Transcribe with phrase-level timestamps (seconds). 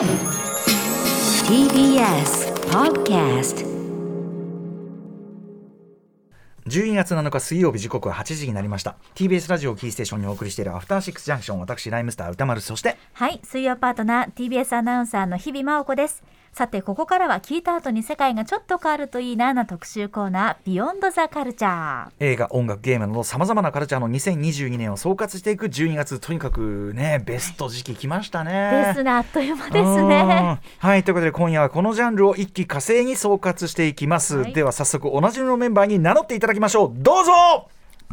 [0.00, 0.08] TBS
[2.70, 3.66] Podcast
[6.66, 8.96] 12月7日水曜日時刻は8時になりました。
[9.14, 16.22] TBS ラジオキーステーションにお送りしているアフターシックスジャンクション私ライムスター歌丸そしてはい水曜パートナー TBS アナウンサーの日々真央子です
[16.52, 28.84] さてここからは聞いた後に世界がちょっと変わるといいなな特集コーナービヨンドザカルチャー映画音楽ゲームなどさまざまなカルチャーの2022年を総括していく12月とにかくねベスト時期来ましたね。
[28.88, 30.60] ですねあっという間ですね。
[30.78, 34.52] はいということで今夜はこのジャンルを一気火星に総括していきます、はい。
[34.52, 36.92] では早速おなじみのメンバーに名乗っていただきましょう。
[36.94, 37.32] どうぞ。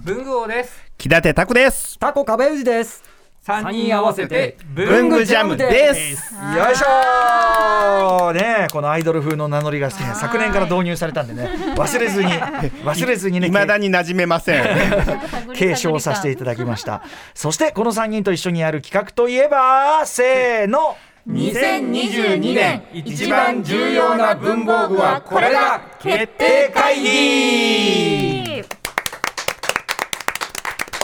[0.03, 0.79] 文具王です。
[0.97, 1.97] 木立拓です。
[1.97, 3.16] タコ壁氏です。
[3.47, 6.33] 三人合わせて文具ジャムです。
[6.33, 8.33] よいしょー。
[8.33, 11.49] ねえこのアイドル風の名乗りが、ね、昨年から導入されたんでね。
[11.77, 12.33] 忘れずに
[12.83, 14.65] 忘れずにね未だに馴染めません。
[15.55, 17.03] 継承させていただきました。
[17.33, 20.97] そしてこの3人と一緒にやる企画といえばせーの。
[21.29, 25.79] 2022年一番重要な文房具はこれだ。
[26.01, 28.63] 決定会議。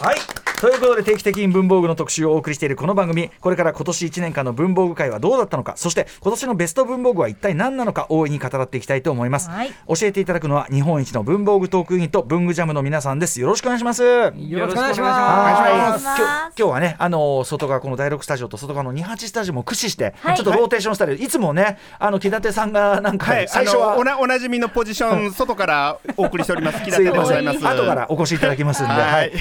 [0.01, 3.29] はいということで定期的に文房具の特集をお送りしているこの番組。
[3.41, 5.73] これから今年1年間の文房具界はどうだったのか。
[5.75, 8.05] そして今年のベスト文房具は一体何なのか。
[8.07, 9.71] 大いに語らっていきたいと思います、はい。
[9.89, 13.41] 教えていただくのは日本一の文房具トークユニット文具ジャムの皆さんです。
[13.41, 14.03] よろしくお願いします。
[14.03, 16.05] よろしくお願いしはいます。
[16.05, 20.37] 今日今日はね、あのー外側この第6スタジオと外側の28スタジオも駆使して、はい。
[20.37, 26.79] ちょっとローテーションしたり、い、つもねあの木立さんがなんか、はい、最初はおなおなじみのポジション外からお送りしております。
[26.79, 27.67] 木立でございます。
[27.67, 29.31] 後からお越しいただきますんで、ははいい、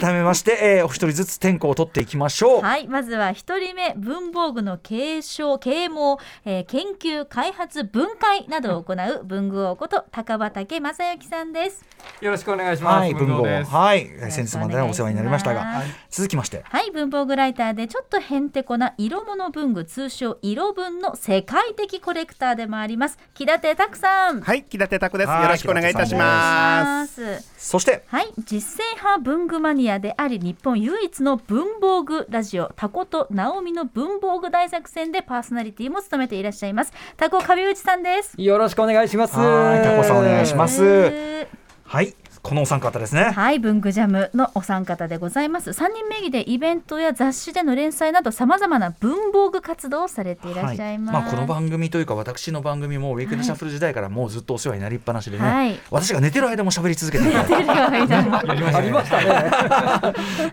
[0.00, 2.62] 改めまして、えーお一人ずつ天候を取っていきましょう。
[2.62, 11.84] はいまずは一人目文房具の継承啓蒙、えー研究開発分解などを行う文具王こと高畑正幸さんです。
[12.22, 13.34] よろしくお願いします、はい、文豪。
[13.34, 13.70] 文豪です。
[13.70, 23.18] はい、先日までお世話になりましたが、続きまして、はい文房具ライターでちょっとへんてこな色物文具通称色文の世界的コレクターでもあります。
[23.34, 24.40] 木立拓さん。
[24.40, 25.28] はい、木立拓です。
[25.28, 27.40] はいよろしくお願いいたします。
[27.42, 27.70] す。
[27.70, 36.92] そして、はい実践派文具マニアであり日本唯一の文房具ラジオタコとナオミの文房具大作戦でパーソナリティも務めていらっしゃいます。
[37.16, 38.34] タコ壁内さんです。
[38.36, 39.38] よろしくお願いします。
[39.38, 40.84] はいタコさんお願いします。
[40.84, 41.56] えー。
[41.86, 43.22] はい、このお三方ですね。
[43.22, 45.70] はい文具ジャムのお三方でございます。
[45.70, 51.24] 3人名義でイベントや雑誌での連載などさまざまな文房具活動をされていらっしゃいます、はい。
[51.24, 55.80] まあ、この番組というか私の番組もウィークエンドシャッフル時代からもうずっとお世話になりっぱなしでね、はい。
[55.90, 58.42] 私が寝てる間も喋り続けていたテレビの間もあ
[58.82, 59.50] りましたね。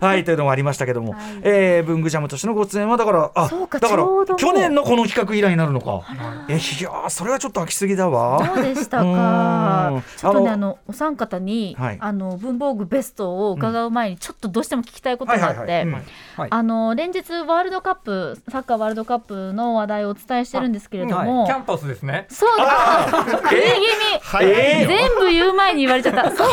[0.00, 1.22] はいというのもありましたけども、はい。
[1.42, 6.00] えー文具ジャムとしてのご出演はだからあそうかだからちょうどもう去年のこの企画以来になるのか。
[6.48, 8.42] えいやーそれはちょっと飽きすぎだわ。
[8.42, 10.02] どうでしたうかん。
[10.16, 11.98] ちょっとねあのあのお三方に、はい。
[12.00, 22.26] あの文房具ベストを伺う前にちょっとどうしても聞きたいことがあって、連日ワールドカップサッカーワールドカップの話題をお伝えしてるんですけれども、キャンパスですね。
[22.28, 23.08] そうだ。
[23.10, 24.86] 食い気味、はい、えー？
[24.86, 26.30] 全部言う前に言われちゃった。
[26.30, 26.48] そう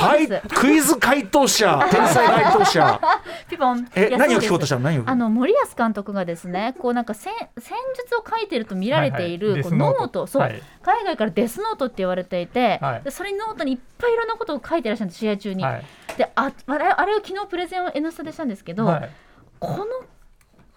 [0.55, 3.01] クイズ回答者天才回答者。
[3.49, 3.87] ピポン。
[3.95, 4.81] え何を聞こうとしたの？
[4.81, 5.03] 何を？
[5.05, 9.73] あの森保監督がですねこうなんか戦戦術を書いてると見られている、はいはい。
[9.73, 10.61] ノートそう、はい。
[10.81, 13.01] 海外からデスノートって言われていて、はい。
[13.03, 15.83] でそれにノートにいっぱいいろんなことを書いてらっしゃるんです試合中に、はい。
[16.17, 19.09] でああれあれを昨日プレゼンを「N スタ」でしたんですけど、はい。
[19.59, 19.85] この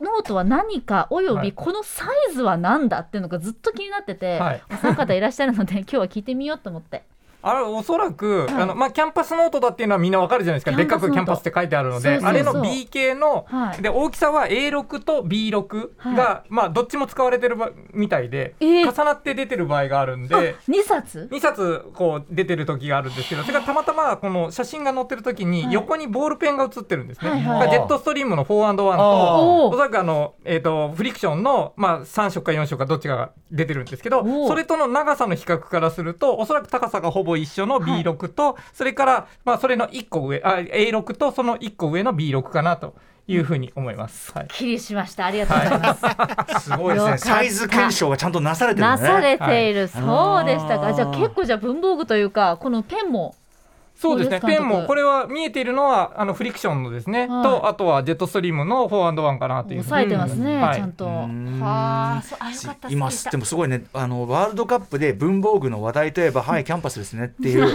[0.01, 1.51] ノートは何かおよはい。
[1.51, 4.63] びこのサイズは何だっていうのがずっと気になってて、はい。
[4.71, 7.05] お三方いらっしゃるので 今日は聞いてみようと思って。
[7.43, 8.55] あれおそらく、はい。
[8.63, 10.77] あのまあキャンパスノートだっていうのはみんなわかるじゃないですか。
[10.77, 12.21] でっかくキャンパスって書いてあるので。
[12.23, 13.83] あれの B 系の、はい。
[13.83, 18.93] で大きさは A6 と B6 が、はまあどっちも使われてるばみたいで、えー。
[18.93, 20.57] 重なって出てる場合があるんあで。
[20.69, 25.73] 2冊？2冊こう出てる時があるんですけどそれがたまたまこの写真が載ってる時にはい。
[25.73, 27.71] 横にボールペンが写ってるんですね、はいはい。
[27.71, 42.95] ジェットストリームの 4&1 とおおそらくあの、えー、とフリクションの、まあ、3色か4色かどっちかが出てるんですけどおそれとの長さの比較からするとおそらく高さがほぼ一緒の B6 と、それから、まあ、それの1個上あ A6 とその1個上の B6 かなと
[43.27, 44.33] いうふうに思います。
[44.33, 44.49] はい。
[44.49, 45.27] きりしました。
[45.27, 47.19] ありがとうございます、 すごいですね。
[47.19, 49.03] サイズ検証がちゃんとなされてるのね。
[49.03, 50.93] なされている、そうでしたか。
[50.93, 53.35] じゃあ結構じゃあ文房具というかこのペンも
[54.03, 54.41] そうですね。
[54.41, 57.43] ペンもこれは見えているのはあのフリクションのですね、はい。
[57.45, 59.85] とあとはジェットストリームの 4&1 かなという。
[59.85, 60.77] 抑えてますね、はい。
[60.77, 61.07] ちゃんと。
[61.09, 61.61] ん。
[61.61, 67.73] はあそうあよかった今でもすごいねあのワールドカップで文房具の話題といえば はいキャンパスですねっていう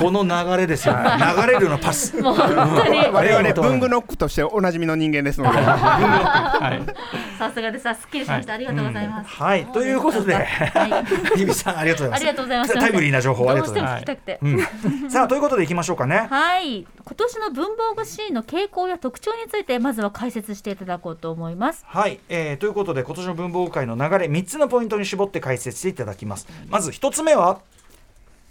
[0.00, 0.94] この流れですよ。
[0.94, 2.16] ね流れるようなパス。
[2.22, 2.98] もう本当に。
[3.12, 5.40] 我々文具ノックとしておなじみの人間です。
[5.40, 5.58] ので。
[5.58, 7.38] はい。
[7.38, 7.88] さすがです。
[7.88, 9.66] あすっきりしました、ありがとうございます、はい。
[9.66, 11.38] ということではい。
[11.38, 12.20] 日比さんありがとうございます。
[12.20, 12.74] ありがとうございます。
[12.74, 15.10] タイムリーな情報ありがとうございます。
[15.10, 16.28] さあということでいきましょうかね。
[16.30, 16.82] はい。
[16.82, 21.84] 今年の文房具シーンの傾向や特徴についてまずは解説していただこうと思います。
[21.86, 26.46] はい、えーということで今年の文房具界の流れ3つのポイントに絞って解説していただきます。
[26.68, 27.60] まず1つ目は？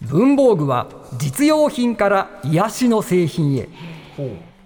[0.02, 0.88] 文房具は
[1.18, 3.70] 実用品から癒しの製品へ。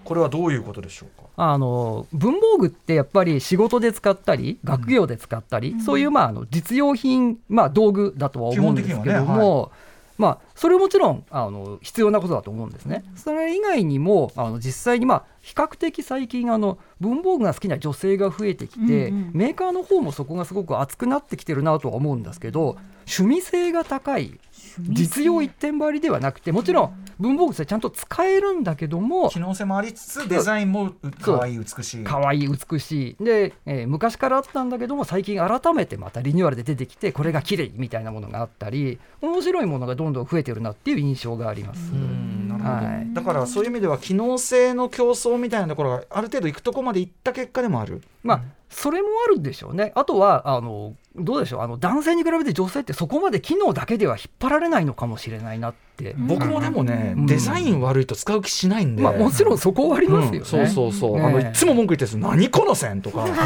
[0.04, 1.28] これはどういうことでしょうか？
[1.36, 9.70] あの文房具ってやっぱり仕事で使ったり学業で使ったり、そういうまああの実用品、まあ、道具だとは思うんですけど基本的にはも、
[10.18, 13.04] まあ、それもちろんあの必要なことだと思うんですね。
[13.14, 22.76] それ以外にもあの実際に、まあ、比較的最近あの文房具が好きな女性が増えてきて、うんうんメーカーの方もそこがすごく熱くなってきてるなとは思うんですけど
[23.06, 24.40] 趣味性が高い
[24.88, 32.04] 実用一点張りではなくてもちろん文房具ってちゃんと使えるんだけども機能性もありつつデザインもう可愛い美しい。
[32.04, 33.24] 可愛い美しい。
[33.24, 41.92] で、えー昔からあったんだけども最近改めてまたリニューアルで出てきてこれが綺麗みたいなものがあったり面白いものがどんどん増えてるなっていう印象があります。
[41.92, 43.14] はい。
[43.14, 48.02] だからそういう意味では機能性の競争みたいなところがある程度いくとこまでいった結果でもある。
[48.22, 49.92] まあそれもあるんでしょうね。
[49.94, 51.60] あとはあのどうでしょう。
[51.62, 56.14] あの男性に比べて女性ってそこまで機能だけでは引っ張られないのかもしれないなって。
[56.16, 57.26] 僕もでもね、うん。
[57.26, 60.38] デザイン悪いと使う気しないんで、まあもちろんそこはありますよね。
[60.38, 60.44] うん。
[60.44, 61.24] そうそうそう、ね。
[61.24, 63.22] あのいつも文句言ってるんです何この線とか。
[63.22, 63.40] ばっか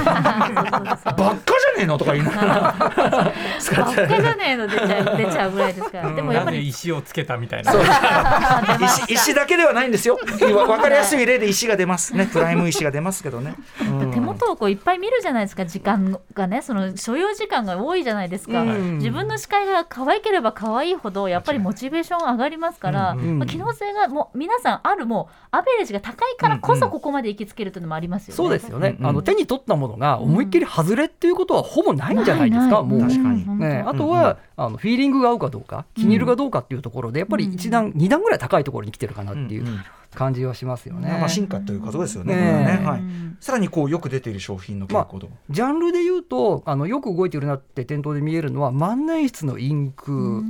[1.14, 3.32] じゃねえのとか言いながら。
[3.58, 7.72] 使ばっかじゃねえの出ちゃう出ちゃうぐらいですから、でもやっぱり石をつけたみたいな。
[9.08, 10.18] 石石だけではないんですよ。
[10.54, 12.28] わ分かりやすい例で石が出ますね。
[12.30, 14.10] プライム石が出ますけどね、うん。
[14.12, 18.98] 手元をこういっぱい見るじゃないですか時間がねその所要時間が多いじゃないですか、うん。
[18.98, 23.38] 自分の視界が可愛ければ可愛いほどやっぱりモチベーション上がりますから、うん。
[23.38, 28.36] まあ機能性がもう皆さんあるもうアベレージが高いからこそここまで行きつけるというのもありますよね。
[28.36, 33.00] そうですよね、うんあの手に取ったものが思いっきり外れっていうことはほぼないんじゃないですか、ないないもう。
[33.00, 39.80] 確かにうんね、あ本とは、あのフィーリングが合うかどうか気に入るかどうかっていうところでやっぱり一段、二段ぐらい高いところに来てるかなっていううんうん
[40.14, 41.08] 感じはしますよね。
[41.08, 42.36] まあ進化ということですよね。
[42.36, 43.02] ねね当はい。
[43.40, 45.30] さらにこうよく出ている商品の傾向と。
[45.48, 50.42] ジャンルで言うとあのよく動いてるなって店頭で見えるのは万年筆のインク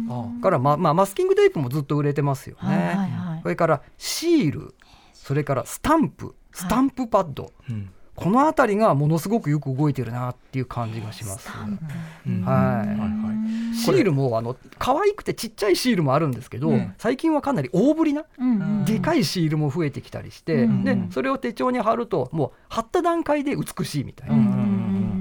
[0.43, 2.69] から、ままあ、マスキングテープもずっと売れてますよね。
[2.69, 4.75] はいはいはいそれからシール
[5.23, 7.91] それからスタンプスタンプパッド、うん。
[8.17, 11.49] この辺りがものすごくよく動いてるなっていう感じがします。
[12.27, 12.43] うん。
[12.43, 12.99] はいはい。
[12.99, 13.77] はい。
[13.77, 16.93] シールもあの可愛くてちっちゃいシールもあるんですけど、うん。
[16.99, 18.25] 最近はかなり大ぶりな
[18.85, 20.85] でかいシールも増えてきたりして、うん。
[20.85, 24.35] でそれを手帳に貼るともう貼った段階で美しいみたいな。
[24.35, 24.41] うん。
[24.41, 24.45] う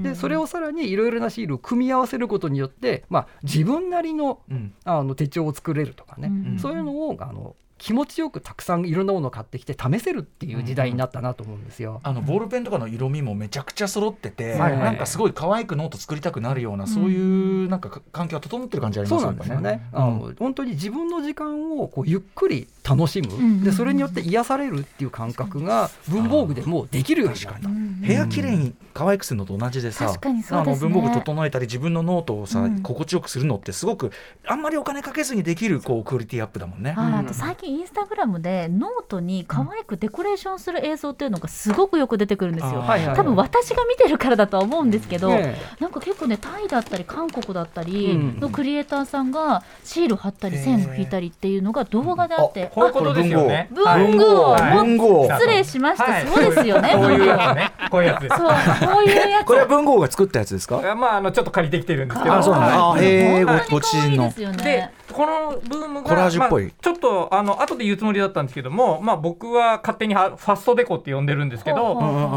[0.00, 0.02] ん。
[0.02, 4.74] でそれをさらにいろいろなシールを組み合わせることによって、まあ、自分なりのうん。
[4.84, 6.58] あの手帳を作れるとかね、うん。
[6.58, 11.98] そういうのをあの気持ちよくたくさんいろんなものを買ってきて試せるっていう時代になったなと思うんですよ。
[12.04, 19.88] あのボールペンとかの色味もめちゃくちゃ揃ってて、はいなんかすごい可愛くノート作りたくなるような、そういうなんかか環境が整ってる感じありそますうなんですよね。
[19.92, 19.98] うん。
[19.98, 27.68] あの本当に自分の時間をこうゆっくり楽しむ、んでそれによって癒されるっていう感覚が文房具でもうできるようになった。
[27.68, 30.88] 部屋きれいに可愛くするのと同じでさ、確かにそうあですね。
[30.88, 32.82] の文房具整えたり自分のノートをさ、うん。
[32.82, 34.10] 心地よくするのってすごく
[34.46, 36.92] あんまりお金かけずにできるこうクオリティアップだもんね。
[36.92, 42.70] はい、あと最近インスタグラムでノートに可愛くデコレーションする映像っていうのがすごくよく出てくるんですよ。
[42.70, 45.92] あーはいはい多分私が見てるからだとは思うんですけど、ねなん。
[45.92, 53.68] か結構ねタイだったり韓国だったりうんのクリエイターさんがシール貼ったり線引いたりっていうのが動画であって、こういうことですよね。
[53.70, 56.92] 文具をはい文具を失礼しました、はいそうですよね。
[56.98, 57.72] こういうやつね。
[57.90, 58.36] こういうやつです。
[58.36, 59.44] そうこういうやつ。
[59.46, 60.80] これは文豪が作ったやつですか？
[60.90, 62.34] あまああのちょっと借りてきてるんですけど。
[62.34, 71.76] あそうなんだはいあへえ本当にごご自身の可愛いですよねでこのブームがコラージュっぽいまあちょっとあの後で言うつもりだったんですけども、まあ、僕は勝手にはファストデコって呼んでるんですけど、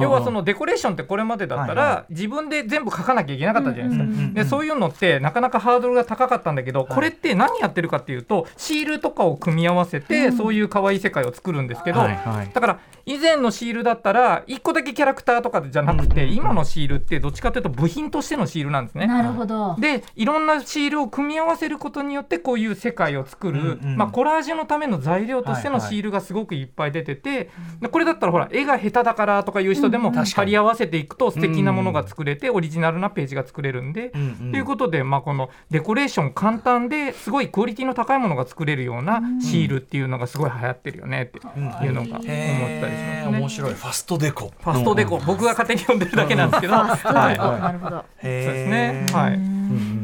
[0.02, 4.04] 要はそのデコレーションってこれまでだったら、はいは自分で全部書かなきゃいけなかったじゃないですか。
[4.04, 19.08] うんうんうんでそういうのってなかなかハードルが高かったんだけど、これって何やってるかっていうとシールとかを組み合わせて、そういう可愛い世界を作るんですけど、はいはいだから以前のシールだったら1個だけキャラクターとかじゃなくて、今のシールってどっちかというと部品としてのシールなんですね。
[19.08, 19.76] なるほど。
[19.80, 23.98] でいろんなシールを組み合わせることによってこういう世界を作る、うんうん。
[23.98, 25.90] まあ、コラージュのための材料としてのはいはい。
[25.92, 30.18] シールがすごくいっぱい出てて、でこれだったらほら絵が下手だからとかいう人でもうん。
[30.18, 30.26] うん。
[30.26, 34.12] 貼り合わせていくと素敵なものが作れて、オリジナルなページが作れるんで。
[34.16, 34.52] うんうん。
[34.52, 42.28] ということで、まあ、このデコレーション簡単ですごいクオリティの高いものが作れるようなシールっていうのがすごい流行ってるよねっていうのが思ったりします。
[42.28, 42.32] ね。
[42.32, 43.30] へー。
[43.30, 43.74] 面白い。
[43.74, 44.54] ファストデコ。
[44.60, 47.38] ファストデコ、僕が勝手に呼んでるだけなんですけど、はい。
[47.38, 47.98] なるほど。
[47.98, 49.06] そうですね。
[49.12, 49.34] はい。
[49.34, 49.44] うんう
[49.92, 49.95] ん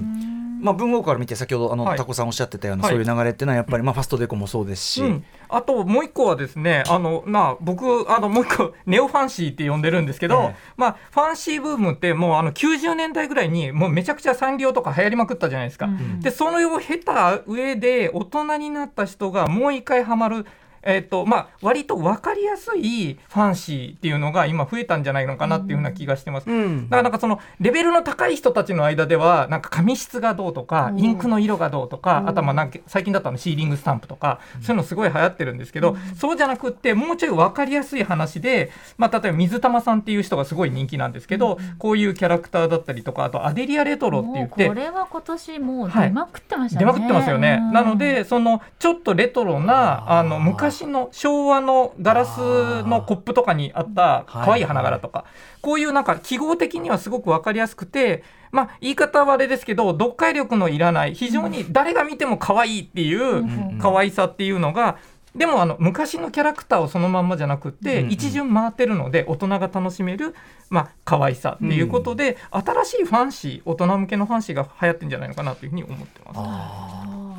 [0.62, 1.98] まあ文豪から見て先ほどあの、はい。
[1.98, 2.92] タコさんおっしゃってたような、はい。
[2.94, 10.56] そういう流れっていうのはやっぱりまあファストデコもそうですし、うん、あともう一個はですねあの、まあ、僕あのもう一個ネオファンシーって呼んでるんですけど、ええ。
[10.78, 15.88] まあ、ファンシーブームってもうあの90年代ぐらいにもうめちゃくちゃサンリオとか流行りまくったじゃないですか。
[15.88, 16.20] うん。
[16.22, 20.46] でそのを経た上で大人になった人がもう一回ハマる
[20.84, 26.50] えっとまあ、割と分かりやすいファンシーっていうのが今増えたんじゃないのかなっていうふうな気がしてます。
[26.50, 26.90] うん。
[26.90, 31.00] だからなんかそのレベルの高い人たちの間ではなんか紙質がどうとかうん。
[31.00, 34.40] インクの色がどうとかあとはまあなんか最近だったらシーリングスタンプとか。
[34.62, 47.60] そういうのすごい流行ってるんですけどそうじゃなくってもうちょい分かりやすい話でまあ例えば水玉さんっていう人がすごい人気なんですけどこういうキャラクターだったりとかあとアデリアレトロって言ってこれは今年もう出まくってましたね、出まくってますよね。
[47.62, 47.74] うん。
[47.74, 52.38] なのでそのちょっとレトロなあの昔の昭和のガラス
[52.84, 55.26] のコップとかにあった可愛い花柄とか、
[55.62, 58.24] こういうなんか記号的にはすごく分かりやすくて。
[58.54, 63.80] まあ、言い方はあれですけど読解力のいらない非常に誰が見ても可愛いっていううん。
[63.80, 64.98] 可愛さっていうのが
[65.36, 70.36] でもあの昔のキャラクターをそのまんまじゃなくって、一巡回ってるので大人が楽しめる、
[70.70, 76.34] まあ可愛さっていうことで、新しいファンシー大人向けのファンシーが流行ってんじゃないのかなというふうに思ってま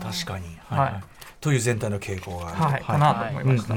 [0.00, 0.24] す。
[0.24, 1.12] 確かに、はい
[1.42, 3.75] という全体の傾向があるかなと思いました。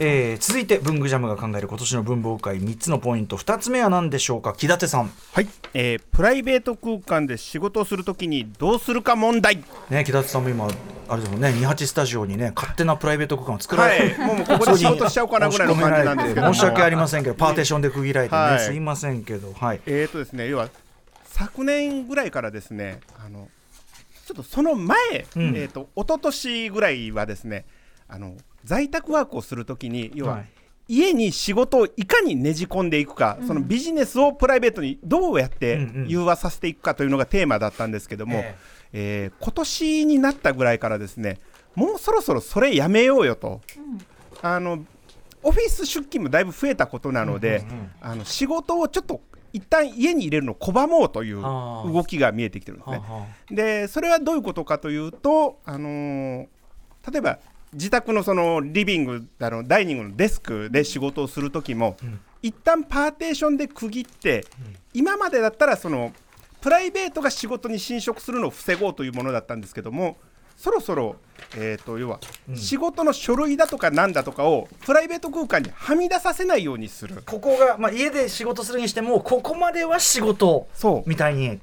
[0.00, 4.54] えー続いて文具ジャムが考える今年の文房具会3つのポイント2つ目は何でしょうか？
[4.56, 5.10] 木立さん。
[5.32, 9.64] はい、えープライベート空間で仕事をするときにどうするか問題。
[9.90, 10.68] ね木立さんも今
[11.08, 14.18] あれですもんね28スタジオにね勝手なプライベート空間を作らはれて、い。
[14.18, 16.54] もうここで仕事しちゃおうかなぐらいの感じなんですけども。
[16.54, 18.60] 申し訳ありませんけどパーテーションで区切られてね、はい。
[18.60, 19.80] すいませんけどはい。
[19.86, 20.68] えーとですね要は
[21.24, 23.48] 昨年ぐらいからですねあの
[24.28, 24.98] ちょっとその前、
[25.36, 25.56] うん。
[25.56, 27.64] えーと一昨年ぐらいはですね
[28.08, 30.46] あの在宅ワークをするときに要は、はい。
[30.90, 36.08] 家に仕事をいかにねじ込んでいくか、そのビジネスをプライベートにどうやってうんうん。
[36.08, 38.56] 融和させていくかというのがテーマだったんですけども、え
[38.92, 39.30] え。
[39.38, 41.38] ー今年になったぐらいからですね
[41.74, 43.62] もうそろそろそれやめようよと、
[44.42, 44.84] あの
[45.42, 47.64] オフィス出勤もだいぶ増えたことなので、
[48.00, 49.20] あの仕事をちょっと
[49.52, 53.00] 一旦家に入れるのを拒もうという動きが見えてきてるんですね。
[53.50, 56.46] でそれはどういうことかというと、あのー
[57.10, 57.38] 例えば
[57.72, 61.96] 自宅のそのリビングあのダイニングのデスクで仕事をする時も、
[62.42, 64.44] 一旦パーテーションで区切って、
[64.94, 66.12] 今までだったらその
[66.60, 70.16] プライベートが仕事に侵食するのを防ごうというものだったんですけども
[70.58, 71.14] そろそろ、
[71.56, 72.18] えー、と要は、
[72.56, 77.22] 仕事の書類だとかなんだとかをプライベート空間にはみ出させないようにする。
[77.24, 81.08] ここが、まあ、家で仕事するにしてもここまでは仕事そう。
[81.08, 81.60] みたいに。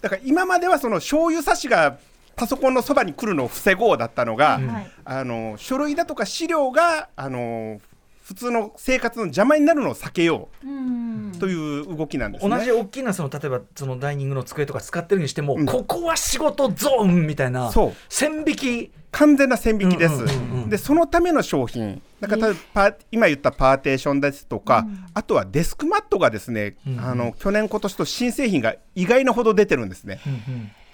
[0.00, 1.98] だから今まではその醤油差しが
[2.36, 4.90] パソコンのそばに来るのを防ごうだったのが、はい。
[5.04, 7.82] あの書類だとか資料があの
[8.28, 10.66] 普通の生活の邪魔になるのを避けよう。
[10.66, 11.32] ん。
[11.34, 12.58] うという動きなんですね。
[12.58, 15.64] 同じ大きなその例えばそのダイニングの机とか使ってるにしても、うん。
[15.64, 17.92] ここは仕事ゾーンみたいなそう。
[18.10, 18.90] 線引き。
[19.10, 22.02] 完全な線引きです、うんうんうんうんでそのための商品。
[22.20, 27.00] だから例えばパー今言ったパーテーションですとか、あとはデスクマットがですね、うんうん。
[27.00, 30.20] あの去年今年と新製品が意外なほど出てるんですね、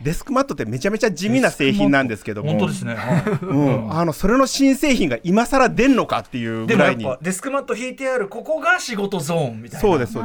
[0.00, 2.50] デスクマットってめちゃめちゃ地味な製品なんですけども。
[2.50, 7.16] 本当ですね、はうん、あのそれの新製品が今更出んのかっていうい、でもやっぐらいに。
[7.16, 9.88] ぱデスクマット引いてあるここが仕事ゾーンみたいな。
[9.88, 10.24] そうですそう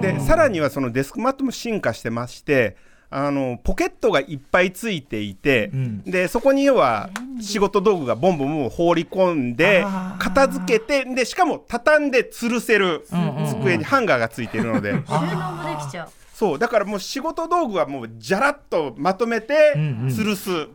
[0.00, 0.18] です。
[0.18, 2.76] でさらにはそのデスクマットも進化してまして
[3.10, 6.02] あのポケットがいっぱいついていて、うん。
[6.02, 7.10] でそこに要は
[7.40, 9.84] 仕事道具がボンボンボン放り込んで
[10.18, 13.04] 片付けてでしかも畳んで吊るせる
[13.48, 20.06] 机にハンガーがついているので、 収納もできちゃうそうだからもう仕事道具はもうじゃらっとまとめてうんうん。
[20.06, 20.68] 吊るす、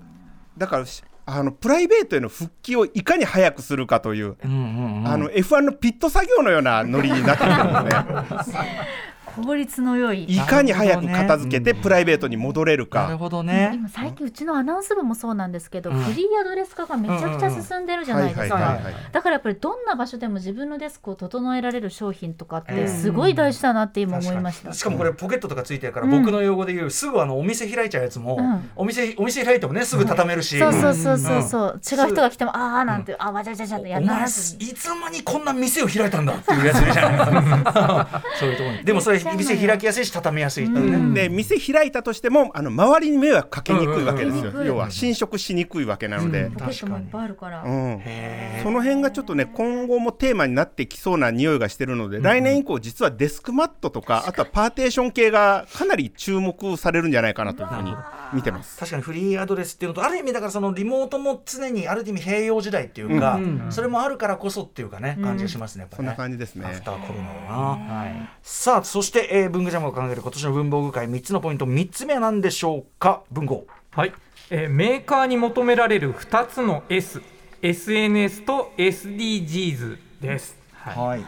[0.55, 5.07] だからしあのプライベートへの復帰をいかに早くするかという、うんうんうん。
[5.07, 8.62] あの F1 のピット作業のようなノリになってるんですね。
[9.44, 10.24] 効率の良い。
[10.24, 13.18] いかに早く片付けてプライベートに戻れるなるか。
[13.18, 13.72] ほどね。
[13.74, 16.00] 今最近うちのアナウンス部もそうなんですけど、うん。
[16.00, 18.56] フリーアドレス化がめちゃくちゃ進んでるじゃないですか。
[18.56, 22.75] はいだからやっぱりどんな場所でも自分のデスクを整えられる商品とかっうん。
[22.75, 26.12] てすごい大事だなって今思いました、しかもこれポケットとかついてるから、うん。
[26.12, 28.70] 僕の用語で言うすぐあのお店開いちゃうやつも、うん。
[28.75, 31.39] お店お店開いてもねすぐ畳めるし、そうそうそうそうう。
[31.39, 31.44] ん。
[31.44, 38.84] そう、違う人が来てもああなんて、あわちゃわちゃわちゃってやらなずにつの間にこんな店を開いたんだっていうやつじゃない そういうところに。
[38.84, 41.13] でもそれ店開きやすいし畳みやすいね、うん。
[41.13, 48.00] で店開いたとしてもあの周りに迷惑かけにくいわけですよ、うんうんうん要は侵食しにくいわけなので、ポケットもいっぱいあるから、うん。
[48.00, 48.63] へー。
[48.63, 57.94] その辺がちょっとね今後もテーマになってきそうな匂いがしてるので、来年以降実はデスクマットとかあとはパーテーション系がかなり注目されるんじゃないかなというふうに
[58.34, 58.79] 見てます。
[58.79, 66.65] 確かにフリーアドレスっていうのとある意味だからそのリモートも常にある意味併用時代っていうか、うんそれもあるからこそっていうかね感じがしますねやっぱそんねな感じですね。
[66.65, 73.24] アフターコロナだな、さあそして、えー、文具ジャムが考える今年の文房具会3つのポイント3つ目は何でしょうか？
[73.31, 74.13] 文豪はい、
[74.50, 77.22] えーメーカーに求められる2つの S、
[77.62, 80.57] SNS と SDGs です。
[80.74, 80.98] はい。
[80.98, 81.25] はい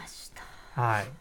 [0.74, 1.17] はい。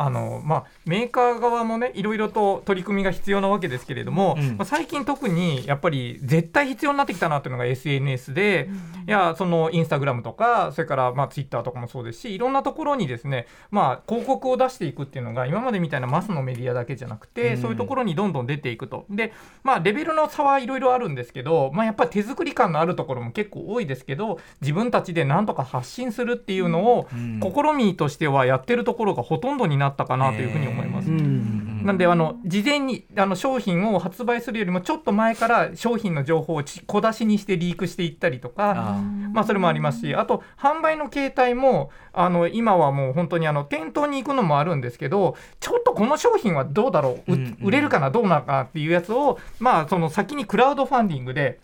[0.00, 8.70] あの、まあ、メーカー側もねいろいろと取り組みが必要なわけですけれども、うんまあ、最近特にやっぱり絶対必要になってきたなというのが SNS で、
[9.06, 19.06] いやそのインスタグラムとかそれからまあツイッターとかもそうですしいろんなところにですね、まあ、広告を出していくっていうのが今までみたいなマスのメディアだけじゃなくて、うんそういうところにどんどん出ていくと。
[19.10, 31.10] でまあレベルの差はいろいろあるんですけど、まあ、やっぱり手作り感のあるところも結構多いですけど自分たちでなんとか発信するっていうのをうん試みとしてはやってるところがほとんどになったかなというふうに思います。
[31.10, 31.82] うん。
[31.84, 39.02] なんであの事前にあの商品を発売するよりもちょっと前から商品の情報をち小出しにしてリークしていったりとかあ
[39.32, 47.66] まあ、それもありますしあと販売の形態もあの今はもう本当にあの店頭に行くのもあるんですけどちょっとこの商品はどうだろう、ううんうん。
[47.66, 48.10] 売れるかな？
[48.10, 48.60] どうなのかな？
[48.62, 51.60] っていうやつを、まあ、その先にクラウドファンディングで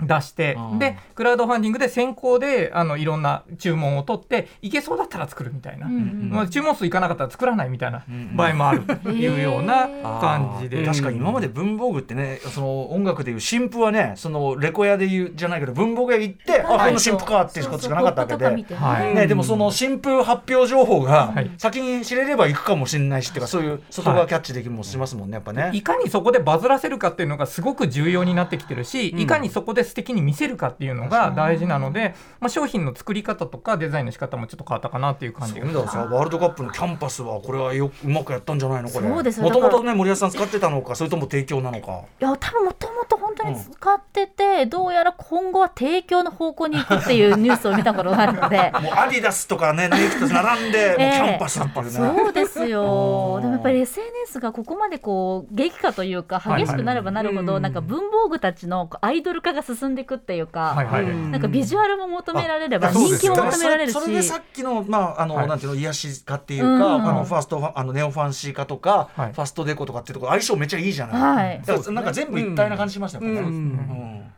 [0.00, 9.88] 出してあーでクラウドファンディングで先行であのいろんな注文を取っていけそうだったら作るみたいな、うんまあ、注文数いかなかったら作らないみたいなうん場合もあるというような
[10.20, 10.84] 感じで。
[10.84, 18.74] 確かに今まで文房具ってねその音楽でいう新譜はねそのレコヤでいうじゃないけど文房具屋行って、あこの新譜かっていうことしかなかったわけで。
[18.74, 25.70] はいね、でもその新風発表情報がはい先に知れれば行くかもしれないしっていうかそういう外側キャッチできるもしますもんねやっぱね。
[25.72, 35.60] いかにそこでバズらせるかっていうのがすごく重要になってきてるし、うんいかにそこで素敵に見せるかっていうのが大事なので、まあ、商品の作り方とかデザインの仕方もちょっと変わったかなっていう感じ。
[35.60, 42.02] がそうださワールドカップのキャンパスはこれはようまくやったんじゃないのこれそうですよもともとね森保さん使ってたのかそれとも提供なのか。
[42.20, 48.72] いや多分もともと本当に使ってて、どうやら今後は提供の方向に行くっていうニュースを見たことがあるので。
[48.82, 51.92] もうアディダスとかねナイキと並んで、 もうキャンパスだったりね。
[51.92, 53.34] そうですよ。
[53.36, 53.42] うん。
[53.42, 57.54] でもやっぱり SNS がここまでこう激化というか激しくなればなるほど、はい。
[57.54, 61.04] はいなんか文房具たちのアイドル化が進んでいくっていうか、はいはい。
[61.04, 61.30] うん。
[61.30, 63.94] なんかビジュアルも求められれば人気も求められるし。
[63.94, 65.48] それそれでさっきの,、まああのはい。
[65.48, 67.08] なんていうの癒し化っていうか、うん。
[67.08, 69.32] あのファーストファあのネオファンシー化とか、はい。
[69.32, 71.62] ファストデコとかっていうところ相性めっちゃいいじゃない、はい。
[71.64, 73.40] だからなんか全部一体な感じしましたよね。
[73.40, 73.46] うん。
[73.46, 74.33] うん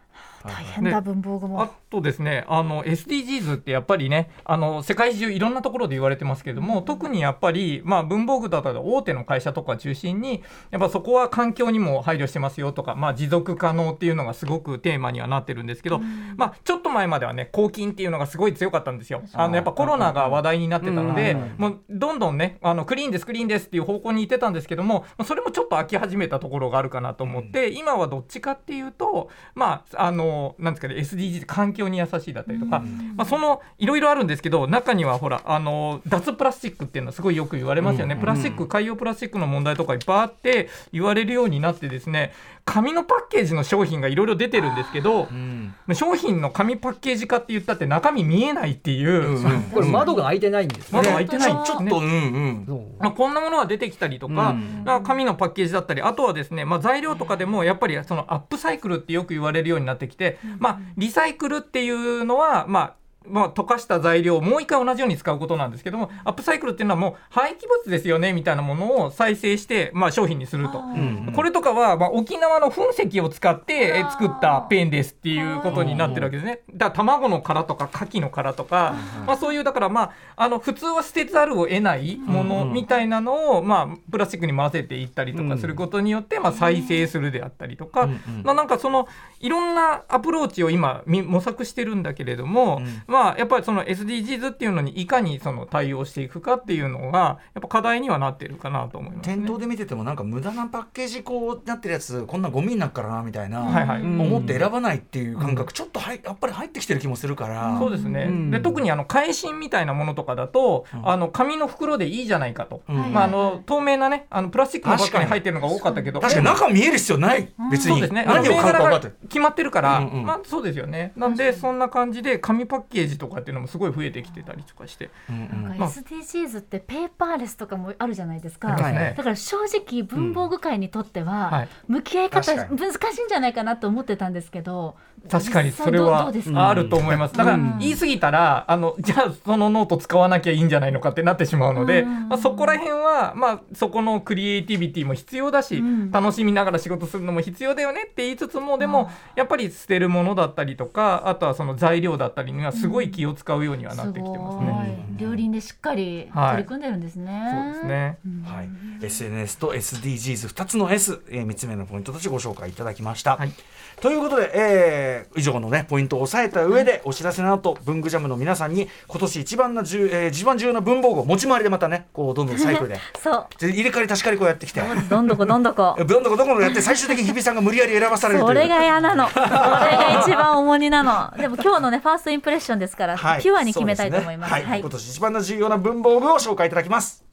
[0.47, 1.63] 大変だ、文房具も。
[1.63, 16.01] あとですねあの SDGs ってやっぱりねあの世界中いろんなところで言われてますけれども特にやっぱり、まあ、文房具だったら大手の会社とか中心にやっぱそこは環境にも配慮してますよとか、まあ、持続可能っていうのがすごくテーマにはなってるんですけど、
[16.37, 19.23] まあ、ちょっと前まではね抗菌っていうのがすごい強かったんですよ。
[19.33, 21.55] あのやっぱコロナが話題になってたので、うん。
[21.59, 32.83] もうどんどんねあのクリーンですクリーンですっていう方向に行ってたんですけどもそれもちょっと飽き始めたところがあるかなと思って、今はどっちかっていうとまああのなんですかね SDGs 環境に優しいだったりとか、
[33.17, 38.21] まあ、そのいろいろあるんですけど中にはほらあの脱プラスチックっていうのはすごいよく言われますよね、うん。
[38.21, 42.33] プラスチック海洋プラスチックの問題とかいっぱいあって言われるようになってですね
[42.67, 45.73] 紙のパッケージの商品がいろいろ出てるんですけどうん。
[45.95, 50.99] 商品の紙パッケージ化って言ったって中身見えないっていう、うんこれ窓が開いてないんですね。
[50.99, 52.97] 窓が開いてないちょちょっと、うんうん。
[52.99, 54.83] まあ、こんなものが出てきたりとか、うん。
[54.85, 62.95] まあ紙のパッケージだったりあとはですね、まあ、材料とかでもやっぱりそのアップサイクルってよく言われるようになってきて、まあ、リサイクルっていうのはまあ
[63.29, 70.79] まあ、溶かした材料をもう一回同じように使うことなんですけどもアップサイクルっていうのはもう廃棄物ですよねみたいなものを再生して、まあ、商品にすると。
[70.79, 76.61] うんこれとかは、まあ、沖縄の噴石を使ってえ作ったペンですっていうことになってるわけですね。
[76.73, 78.95] だから卵の殻とか牡蠣の殻とか、
[79.27, 88.09] まあ、そういうだからまああの普通は捨てざるを得ないものみたいなのを、まあ、プラスチックに混ぜていったりとかすることによって、まあ、再生するであったりとか、
[88.43, 89.09] まあ、なんかその
[89.41, 93.03] いろんなアプローチを今み模索してるんだけれども、うん。
[93.07, 99.37] まあ、やっぱりその SDGs っていうのにいかにその対応していくかっていうのがやっぱ課題にはなってるかなと思いますね。
[99.37, 104.01] 店頭で見ててもなんか無駄なパッケージこうなってるやつこんなゴミになっからなみたいな、はいはい。
[104.03, 108.51] うん思って選ばないっていう感覚、ちょっとはいやっぱり入ってきてる気もするから、そうですね、うん。
[108.51, 111.09] で特にあの返信みたいなものとかだと、うん。
[111.09, 113.13] あの紙の袋でいいじゃないかと、うん。
[113.13, 116.21] まあ、あの透明なねあのプラスチックのバッグに入ってるのが多かったけど。
[116.21, 116.47] 確かに。
[116.47, 117.93] 中見える必要ない、別に。
[117.93, 118.25] そうですね。
[118.25, 119.13] 分かって。
[119.29, 120.27] 決まってるから、うんうん。
[120.27, 121.13] まあ、そうですよね。
[121.17, 125.63] なんでそんな感じで紙パッケージとかっていうのもすごい増えてきてたりとかして、うんうん。
[125.65, 125.91] なんかまあ。
[125.91, 129.15] SDGs ってペーパーレスとかもあるじゃないですか、ありますね。
[129.17, 131.69] だから正直文房具界にとってははい。
[131.89, 134.97] 向き合い方難しいんじゃないかなと思ってたんですけど。
[135.31, 137.35] 確かにそれはあると思います。
[137.35, 146.11] だからうん言い過ぎたらあのじゃあそのノート使わなきゃいいんじゃないのかってなってしまうので、うんまあ、そこら辺は、まあ、そこのクリエイティビティも必要だし、うん。
[146.11, 155.07] 楽しみながら仕事するのも必要だよねって言いつつもでもやっぱり捨てるものだったりとかあとはその材料だったりにはすごい気を使うようにはなってきてますね。
[155.17, 157.51] 両輪でしっかりはい取り組んでるんですね。
[157.53, 158.19] そうですね。
[158.45, 158.69] はい、
[159.05, 163.37] SNS と SDGs2 つの S、えー、3つ目のポイントとしてご紹介いただきました。
[163.37, 163.53] はい
[164.01, 173.47] ということで、えー以上の、ね、ポイントを押さえた上で、お知らせの後文具ジャムの皆さんに今年一番なじゅ、えー一番重要な文房具を持ち回りでまたねこうどんどんサイクルで そう。
[173.59, 174.83] で入れ替わり足し替わりこうやってきて。
[175.09, 175.97] どんどこどんどこ。
[176.07, 179.29] どんどこどころやって最終的に日比さんが無理やり選ばされるというそれが嫌なの。
[179.29, 181.33] それが一番重荷なの。
[181.39, 184.55] でも今日のねファーストインプレッションですから、はいピュアに決めたいと思います。
[184.55, 187.25] ねはい、はい今年一番の重要な文房具を紹介いただきます。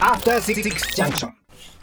[0.00, 0.62] After Six
[0.94, 1.39] Junction.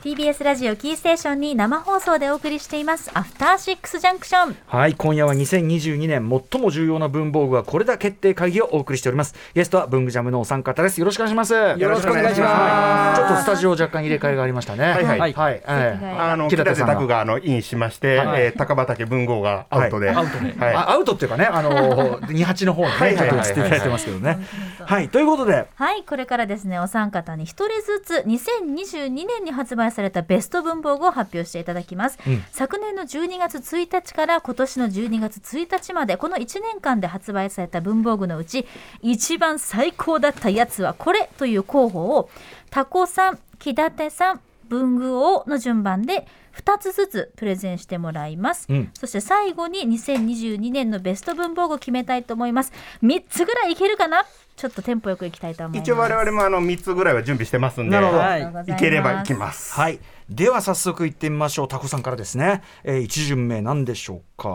[0.07, 3.11] TBS ラジオキーステーションに生放送でお送りしています。
[3.13, 4.55] アフターシックスジャンクション。
[4.65, 9.35] はい今夜は2022年最も重要な文房具はこれだ決定会議をお送りしております。
[9.53, 11.01] ゲストは文具ジャムのお三方です。
[11.01, 11.53] よろしくお願いします。
[11.53, 13.19] よろしくお願いします。
[13.19, 14.83] ちょっとスタジオ若干入れ替えがありましたね。
[14.85, 15.19] はいはい。
[15.19, 15.55] はい、はい。
[15.55, 18.43] ええあの木立拓があのインしまして、はい。
[18.43, 20.25] えー高畑文豪がアウトで、はい。
[20.25, 20.73] はい。
[20.73, 24.39] あアウトっていうかねあの二八の方にねはいはいはいちょっと移っていただいてますけどね。
[24.85, 25.09] はい。
[25.09, 25.67] ということで。
[25.75, 32.19] はい、これからですね、お三方に一人ずつ2022年に発売されたベスト文房具を発表していただきます。
[32.25, 38.65] うん昨年の12月1日から今年の12月1日まで、この1年間で発売された文房具のうち、
[39.01, 42.29] 一番最高だったやつはこれという候補を、
[42.69, 48.65] タコさん、木立さん、文具王の順番で2つずつプレゼンしてもらいます。
[48.69, 48.89] うん。
[48.93, 52.71] そして最後に2022年のベスト文房具を決めたいと思います。
[53.03, 54.25] 3つぐらいいけるかな？
[54.55, 55.89] ちょっとテンポよくいきたいと思います。
[55.89, 57.91] 一応我々もあの3つぐらいは準備してますんで。
[57.91, 58.23] なるほど。
[58.23, 59.73] ありがとうございいければいきます。
[59.73, 59.99] はい。
[60.29, 61.67] では早速いってみましょう。
[61.67, 64.49] タコさんからですね、えー、一巡目なんでしょうか？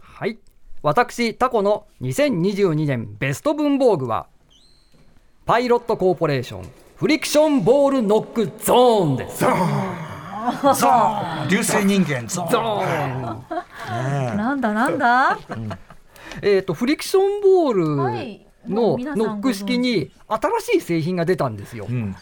[0.00, 0.38] はい。
[0.82, 4.28] 私タコの2022年ベスト文房具は
[5.46, 9.40] パイロットコーポレーションフリクションボールノックゾーンです。
[9.40, 11.48] ゾーン。
[11.48, 12.26] 流星人間。
[12.26, 12.50] ゾーン。
[12.50, 14.36] ゾーン。
[14.38, 15.38] なんだなんだ？
[16.40, 18.46] えっとフリクションボーはい。
[18.66, 21.86] ルのノック式に新しい製品が出たんですよ。
[21.86, 22.16] うん。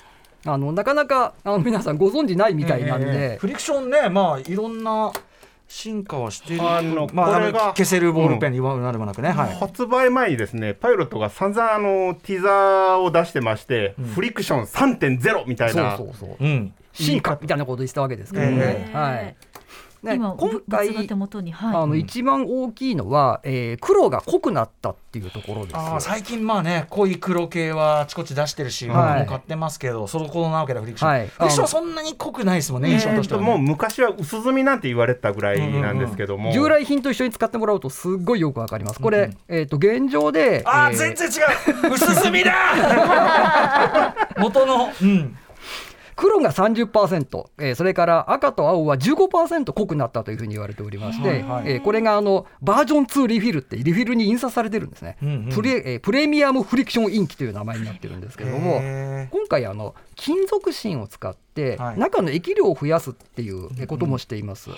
[0.44, 5.12] あのなかなかあの皆さんご存知ないみたいなんええでフリクションねまあいろんな
[5.74, 9.56] 進化はしてるあのまあ、これがあの消せるボールペンに言わなればなくね、はい。
[9.56, 16.36] 発売前にですねパイロットが散々あのティザーを出してまして、フリクション3.0みたいそうなそうそう。
[16.38, 16.72] うん。
[16.92, 17.36] 進化。
[17.42, 19.36] みたいなこと言ってたわけですけどえね、えはい
[20.04, 21.76] ね今今回物が手元にはい。
[21.76, 25.76] あの一番大きいのは、えー黒が濃くなったっていうところです。
[26.00, 29.20] 最近まあね濃い黒系はあちこち出してるし、はい。
[29.20, 31.26] 僕も買ってますけどそのこなわけだフリクション、はい。
[31.26, 33.46] フリクションはそんなに濃くないですもんね印象としては、ね。
[33.46, 39.00] もう昔は薄墨なんて言われてたぐらいなんですけども、従来品と一緒に使ってもらうとすっごいよくわかります。
[39.00, 41.94] これ、えっ、と現状で、あー、えー全然違う。
[41.94, 42.52] 薄墨だ
[44.38, 45.36] 元の、うん、
[46.16, 55.16] 黒が30%、えーそれから赤と青は15%濃くなったというふうに言われておりまして、えーこれがあのバージョン2リフィルってリフィルに印刷されてるんですね。
[55.22, 55.48] うんうん。
[55.50, 58.78] プレえープレミアムフリクションインキという名前になってるんですけれども。
[58.80, 61.98] へ今回あの金属芯を使ってはい。
[61.98, 64.70] 中の液量を増やすっていうえこともしています、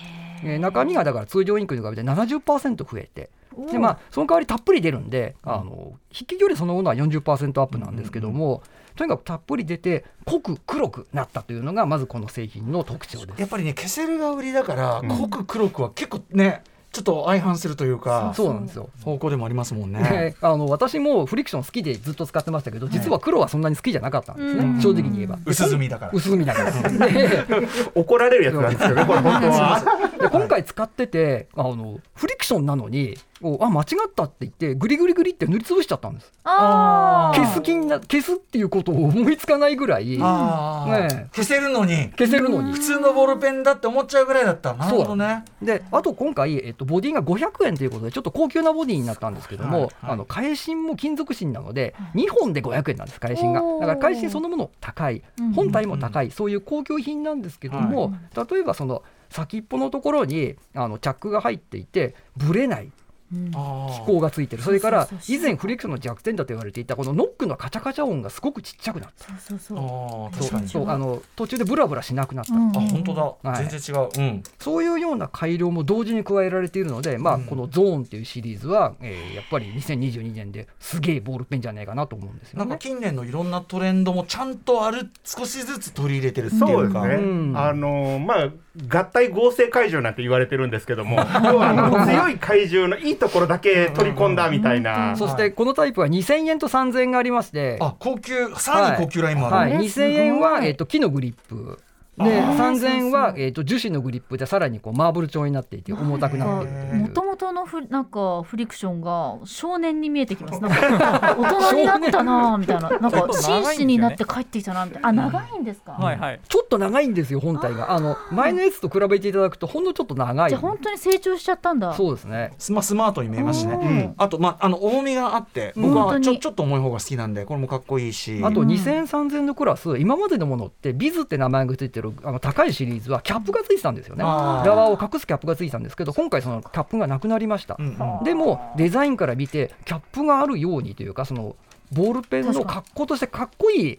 [0.44, 3.30] えー中身がだから通常インクに比べて70%増えて
[3.70, 8.62] でまあその代わりたっぷり出るんであの筆記距離そのものは40%アップなんですけども、
[8.96, 13.40] とにかくたっぷり出て濃く黒くなったというのがまずこの製品の特徴です。
[13.40, 16.62] やっぱりね消せるが売りだから、濃く黒くは結構ね
[16.96, 18.88] ちょっと相反するというかそうなんですよ。
[19.04, 20.02] 方向でもありますもんね。
[20.02, 24.80] であの私もフリクション好きでずっと使ってましたけど実は黒はそんなに好きじゃなかったんですね、うん。
[24.80, 25.38] 正直に言えば。
[25.44, 26.12] 薄墨だから。
[26.14, 26.70] 薄墨だから。
[26.72, 27.46] で
[27.94, 29.82] 怒られるやつなんですけどねこれ本当は。
[30.18, 36.32] で今回使っててあのフリクションなのにおあ間違ったって言ってグリグリグリって塗りつぶしちゃったんです。
[36.44, 42.10] 消す気にな消すっていうことを思いつかないぐらいね消せるのに。
[42.10, 42.72] 消せるのに。
[42.72, 44.74] 普通のボールペンだって思っちゃうぐらいだった。
[44.74, 45.44] なるほどね。
[45.60, 53.60] であと今回、えっと、ボディが500円ということでちょっと高級なボディになったんですけども、はいはいあの返芯も金属芯なので2本で500円なんです返芯が。
[53.80, 58.14] だから返芯そのもの高いうん本体も高い、そういう高級品なんですけども、
[58.50, 62.90] 例えばその先っぽのところにあのチャックが入っていてブレない
[63.32, 64.62] 機構がついてる。
[64.62, 69.26] それから以前フリクションの弱点だと言われていたこのノックのカチャカチャ音がすごくちっちゃくなった。
[69.26, 69.78] そうそうそう。
[69.78, 70.68] あーそう確かに。
[70.68, 74.08] そうあの途中でブラブラしなくなった、うんあ本当だ、はい全然違う。
[74.16, 74.42] うん。
[74.60, 82.78] そういうような改良も同時に加えられているので、まあ、うんこのゾーンっていうシリーズは、えーやっぱり2022年ですげえボールペンじゃないかなと思うんですよなんかね。
[82.80, 87.56] 近年のいろんなトレンドもちゃんとある少しずつ取り入れてるっていううですね、うん。
[87.56, 88.50] あのまあ
[88.88, 91.16] 合体合成怪獣なんて言われてるんですけども
[92.06, 99.56] 強い怪獣のいいところだけ取り込んだみたいな、そしてこのタイプは2000円と3000円がありまして、あ高級さらに高級ラインもある。
[99.56, 101.80] はい、はい2000円は、えー、と木のグリップ
[102.18, 110.60] であー3000円はえー、と樹脂のグリップでさらにこうマーブル調になっていて重たくなっているもとも元のフなんかフリクションが少年に見えてきます。
[110.62, 115.08] なんか大人になったなみたいな、なんか紳士になって帰ってきたなみたいな。
[115.08, 115.92] あ長いんですか？
[115.92, 116.40] はいはい。
[116.48, 117.92] ちょっと長いんですよ本体が。
[117.92, 120.48] あの前のやつと比べていただくとほんのちょっと長い。
[120.48, 121.92] じゃあ本当に成長しちゃったんだ。
[121.92, 122.52] そうですね。
[122.58, 124.14] スマスマートに見えますしね、うんうん。
[124.16, 128.40] あと、まあ、あの重みがあって僕はちょちょっと重い方が好きなんでこれもかっこいいし。
[128.42, 128.68] あとうん。
[128.68, 134.24] 2000、3000のクラス今までのものってビズって名前がついてるあの高いシリーズはキャップがついてたんですよね。
[134.24, 137.86] 側を隠すキャップがついてたんですけど今回そのキャップがなくなりました、うん
[138.18, 138.24] うん。
[138.24, 141.56] でもデザインから見てキャップがあるようにというかその
[141.92, 143.98] ボールペンの格好としてかっこいい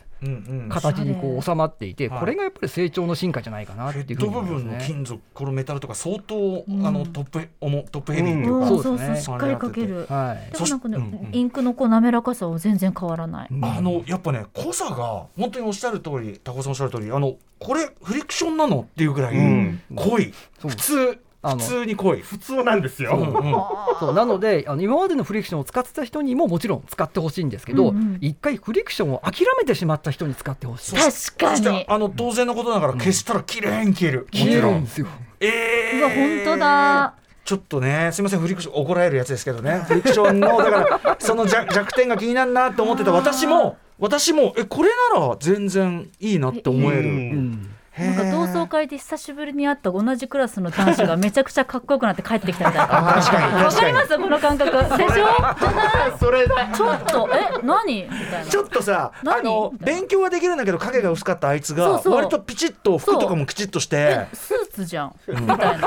[0.70, 2.20] 形にこう収まっていて、はい。
[2.20, 4.72] これがやっぱり成長の進化じゃないかなっていうふうヘッド部に思いますね。
[4.72, 6.36] 分の金属このメタルとか相当、
[6.68, 9.16] んあのトップ重トップヘビーっていうか、うん、そうそうですね。
[9.18, 10.06] そうしっかりかける。
[10.08, 10.52] はい。
[10.52, 11.30] でもなんかね、うんうん。
[11.32, 13.50] インクのこう滑らかさは全然変わらない。
[13.62, 19.82] あのやっぱね濃さが本当におっしゃる通り高尾さんおっしゃる通りあのこれフリクションなのっていうぐらいうん。
[19.96, 20.72] 濃い、そう。
[20.72, 22.22] 普通普通に濃い。
[22.22, 23.16] 普通なんですよ。
[23.16, 23.56] うんうん
[24.00, 30.96] そうなのであの今までのフリクションを使ってた人にももちろん使ってほしいんですけど、うんうん一回フリクションを諦めてしまった人に使ってほしい。
[30.96, 31.86] 確かに。
[31.88, 34.20] あの当然のことながら消したら綺麗に消える。
[34.22, 34.74] も消えちろん。
[34.76, 35.08] るんですよ。
[35.40, 37.14] えーうわ本当だ。
[37.48, 40.70] ちょっとね、すみません、フリクション、怒られるやつですけどね、フリクションの、だか
[41.00, 47.58] ら、 その弱弱点が気になるなって思ってた私も、私も、え、これなら全然いいなって思える。
[48.00, 53.14] なんか同窓会で久しぶりに会った同じクラスの男子がめちゃくちゃかっこよくなって帰ってきたみたいな。
[53.14, 54.18] 確かに、わ確かります？
[54.18, 54.72] この感覚。
[54.98, 56.18] でしょ？
[56.20, 56.68] それだ。
[56.74, 58.04] ちょっと、え、何？
[58.04, 58.52] みたいな。
[58.52, 65.16] ちょっとさ、あ何の勉強はできるんだけど影が薄かったあいつが割とピチッと服とかもきちっとしてえ、スーツじゃん。
[65.28, 65.56] みたいな。
[65.56, 65.80] 整っ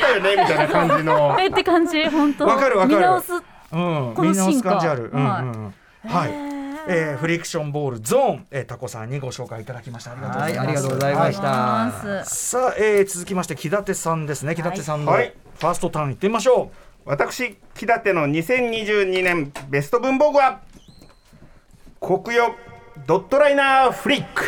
[0.00, 1.36] たよねみたいな感じの。
[1.40, 2.46] えって感じ、本当。
[2.46, 3.32] わかるわかる見直す？
[3.32, 3.40] うん、
[4.14, 5.10] この見直す進化感じある。
[5.12, 5.72] うんはいうんはい。
[6.88, 10.12] えーフリクションボールゾーン、えー、タコさんにご紹介いただきました。
[10.12, 10.56] ありがとうございます。
[10.56, 14.54] はいありがとうございましたはさあ、えー続きまして木立さんですね。
[14.54, 16.70] 木立さんのフはいァーストターンいってみましょ
[17.04, 20.60] 私木立の2022年ベスト文房具は
[22.00, 22.54] 国用
[23.06, 24.42] ドットライナーフリック。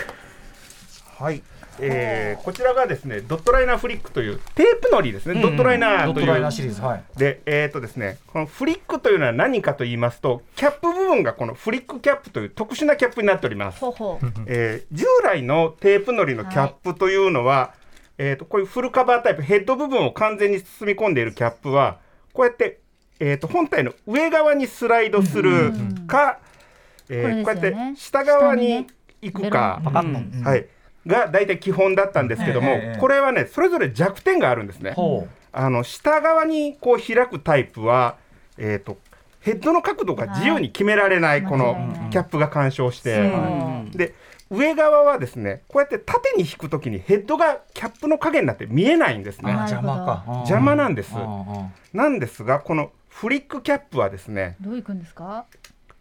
[1.21, 1.23] う。
[1.25, 1.43] はい。
[1.81, 6.23] えーこちらがですねドットライナーフリックというテープのりですね、ドットライナーという。
[6.23, 6.81] ドットライナーシリーズ。
[6.81, 7.03] はい。
[7.17, 14.19] でえーとですねこのフリックというのは何かと言いますとキャップ部分がこのフリックキャップという特殊なキャップになっております、ほほ。
[14.47, 17.75] えー従来のテープのりのキャップというのは、
[18.19, 21.99] えーとこういうフルカバータイプヘッド部分を完全に包み込んでいるキャップは
[22.33, 22.81] こうやって、
[23.21, 25.73] えーと本体の上側にスライドする
[26.07, 26.39] か、
[27.09, 27.91] えーこうやこれですよね。
[27.93, 28.87] って下側に
[29.23, 30.45] 行くか、ベロンうん。
[30.45, 30.67] はい、
[31.09, 34.95] が大体基本だったんですけども、ええこれはねそれぞれ弱点があるんですね。
[35.51, 38.17] あの下側にこう開くタイプは、
[38.59, 38.99] えー、と
[39.41, 41.77] ヘッドの角度が自由に決められない、はいこの
[42.11, 43.31] キャップが干渉して、
[43.93, 44.15] で
[44.51, 49.53] 上側はですねこうやって縦に引くときにヘッドがキャップの影になって見えないんですね。
[49.53, 50.25] 邪魔か。
[50.41, 51.15] 邪魔なんです。
[51.15, 55.47] うんうんなんですがこのフリックキャップはですね、どういくんですか？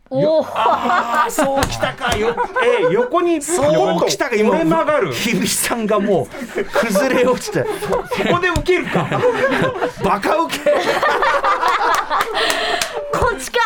[0.09, 0.45] おお。
[0.45, 2.35] ああ、そうきたかよ。
[2.81, 9.07] えー横にポそうきたか今と折れ曲がる日比さんがもう崩れ落ちてそこで受けるか
[10.03, 10.59] バカウケ。
[13.13, 13.57] こっちか。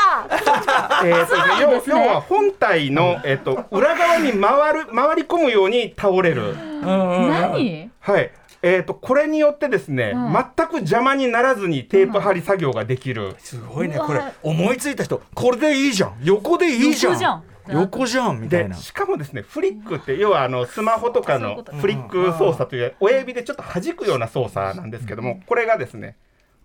[1.03, 6.55] えーとね要ですね要は本体の、えっと裏側に回る回り込むように倒れる。
[6.81, 7.91] 何？
[7.99, 8.31] はい。
[8.63, 10.33] えー、とこれによってですね、うん。
[10.33, 14.21] 全く邪魔にならずにテープ貼り作業ができる、すごいねこれ。
[14.43, 16.17] 思いついた人これでいいじゃん。
[16.23, 17.13] 横でいいじゃん。
[17.13, 18.75] 横じゃん横じゃんみたいな。
[18.75, 26.15] でしかもですねフリックって要はあのスマホとかのフリック操作という親指でちょっと弾くような操作なんですけどもこれがですね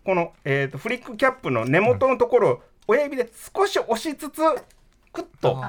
[0.04, 4.40] この、えー、とフリックキャップの根元のところを親指で少し押しつつ
[5.12, 5.62] クッと。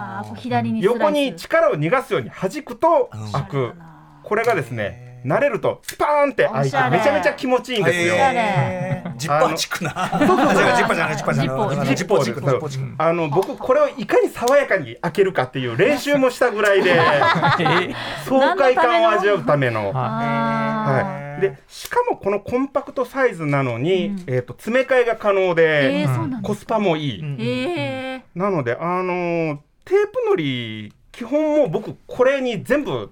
[0.81, 3.31] 横に力を逃がすように弾くとうん。
[3.31, 3.73] 開く。
[4.23, 8.15] これがですね慣れるとスパーンって開いてめちゃめちゃ気持ちいいんですよ。
[9.17, 9.91] ジッパーチックな。
[9.91, 11.91] ジッパーじゃないジッパーじゃな。
[11.91, 16.99] いジッポチックジッポーチックあの僕これをいかに爽やかに開けるかっていう練習もしたぐらいで
[18.25, 19.91] 爽快感を味わうための。
[19.93, 20.07] あ
[20.87, 24.23] はい、でしかもこのコンパクトサイズなのに、うん。
[24.27, 26.53] えー、と詰め替えが可能ーえで、ー、コ。
[26.53, 27.37] スパもいい、うん。
[27.39, 33.09] ええなので、あのーテープのり基本もう僕これに全部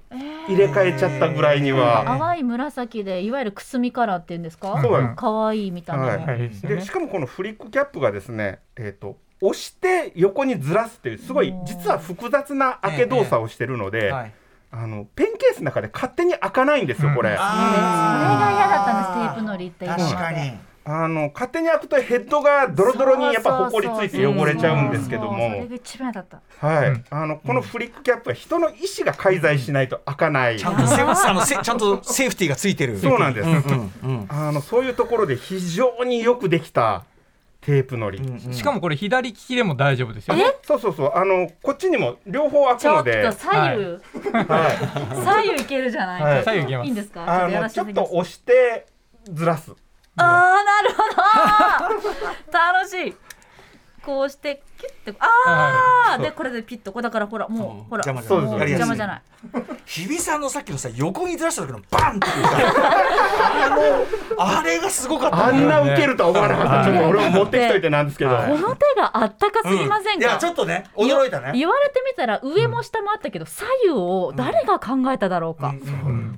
[0.47, 4.79] 入れ替えちゃったぐらいには、淡い紫でいわゆるくすみカラーっていうんですか？
[4.79, 5.15] そうなんです。
[5.15, 6.17] 可愛い見た目の、はい。
[6.19, 6.49] はい。
[6.49, 14.33] でしかもこのフリックキャップがですね、えー、と押して横にずらすっていうすごい実は複雑な開け動作をしてるので、はい。
[14.69, 17.35] あのペンケースの中で勝手に開かないんですよこれ。
[17.35, 17.41] あそ
[17.71, 17.81] れ
[18.45, 25.31] が嫌だったんですープのりって確かにあの勝手に開くとヘッドがドロドロにやっぱほこりついて汚れちゃうんですけども。
[25.31, 26.67] そうそれが一番嫌だった。
[26.67, 32.99] はい、あのこのフリックキャップは人の意思が介在しないと開かない、ちゃんとセあのせ ちゃんとセーフティーがついてる。
[32.99, 37.03] そうなんです、うんうんあのそういうところで非常によくできた
[37.61, 38.21] テープのり、
[38.51, 40.35] しかもこれ左利きでも大丈夫ですよ。
[40.61, 41.11] そうそうそう。
[41.15, 43.99] あのこっちにも両方開くちょっのでと左右、は
[45.11, 45.15] い。
[45.15, 46.43] 左右いけるじゃない、はい。
[46.43, 46.85] 左右いけます。
[46.85, 47.69] いいんですか？
[47.73, 48.85] ちょっと押して
[49.33, 49.71] ずらす
[50.17, 51.03] ああなるほ
[51.99, 52.51] ど。
[52.51, 53.15] 楽しい。
[54.05, 56.19] こうしてキュッてあはい。
[56.19, 58.69] あでこれでピッとこれだからほらもうほら邪魔じゃない。
[58.69, 59.21] 邪魔じゃない。
[59.85, 62.51] 日比さんのさっきのさ横にずらした時のバンっていうか
[64.37, 65.45] あのあれがすごかった。
[65.47, 71.51] あんな受けるとは思わなかった、はいちょっと俺も持ってきといてなんですけど、はいこの手があったかすぎませんか、いやちょっとね驚いたね。
[71.55, 75.73] 言われてみたら上も下もあったけど、左右を誰が考えただろうか、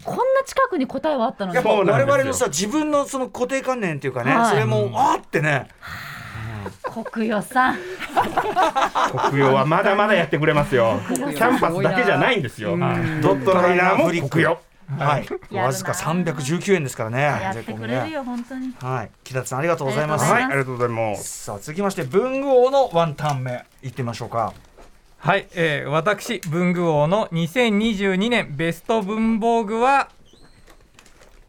[0.03, 1.55] こんな近くに答えはあったのに。
[1.55, 4.49] やっぱ我々のさ自分のその固定観念っていうかね、はい。
[4.51, 5.69] それもあーってね
[7.03, 7.77] 国与さん。
[9.29, 10.99] 国用はまだまだやってくれますよ。
[11.07, 15.55] キャンパスだけじゃないんですよ、ドットライナーも国用はい。
[15.55, 17.21] わずか319円ですからね。
[17.21, 18.73] やってくれるよ本当に。
[18.81, 19.09] はい。
[19.23, 20.31] 木立さんありがとうございます。
[20.31, 21.43] はいありがとうございます。
[21.43, 24.53] さあ続きまして文具王のワンタン目いってみましょうか。
[25.19, 30.09] はい、えー、私文具王の2022年ベスト文房具は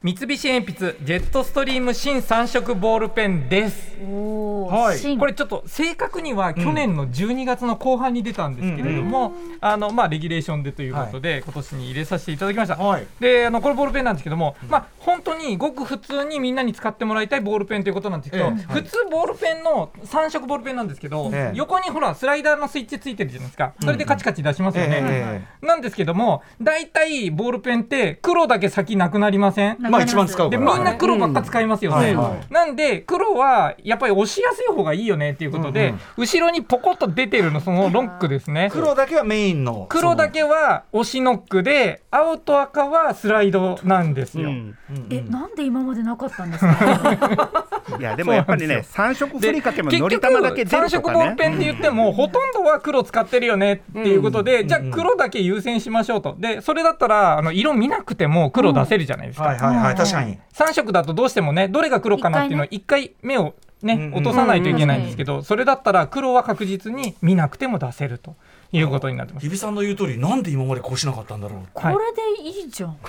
[0.09, 3.95] 三菱鉛筆ジェットストリーム新3色ボールペンです。
[4.01, 4.99] はい。
[4.99, 5.19] 新。
[5.19, 12.77] これちょっと正確には去年の12月の後半に出たんですけれども、あのまあレギュレーションでということで、今年に入れさせていただきました。
[12.77, 13.07] はい。
[13.21, 18.51] であのこれボールペンなんですけども、まあ本当にごく普通にみんなに使ってもらいたいボールペンということなんですけど、ええ。
[18.73, 21.55] 普通ボールペンの3色ボールペンなんですけど、ええ。
[21.55, 23.75] 横にほらスライダーのスイッチついてるじゃないですか。
[23.83, 29.77] それでカチカチ出しますよね、えなんですけども大体ボールペンって黒だけ先なくなりません？
[29.79, 30.51] まあ一番使うから。
[30.51, 32.19] でみんな黒ばっか使いますよね、うん。
[32.19, 32.53] はいはい。
[32.53, 38.69] なんで黒はやっぱり押しやすい方がいいよねっていうことで、後ろにポコッと出てるのそのロックですね。
[38.73, 39.87] 黒だけはメインの。
[39.89, 44.77] 黒だけは押しノックで青と赤はスライドなんですよ、うん。
[45.11, 47.65] えなんで今までなかったんですか？
[47.99, 51.19] いやでもやっぱりね三色ふりかけも結のり玉だけ出3色るとかね。
[51.19, 56.37] ボールペンって言っても、ほとんどは黒使ってるよねっていうことで、じゃあ黒だけ優先しましょうと。
[56.39, 60.39] でそれだったらあの色見なくても黒出せるじゃないですか、はい確かに。
[60.53, 68.35] 3色だとどうしてもねどれが黒かなっていうのを一回目をね落とさないといけないんですけど、それだったら黒は確実に見なくても出せると
[68.71, 69.47] いうことになってます。
[69.47, 71.61] 日比さんの言う通りなんで今までこうしなかったんだろう。
[71.73, 73.09] これでいいじゃん、 こ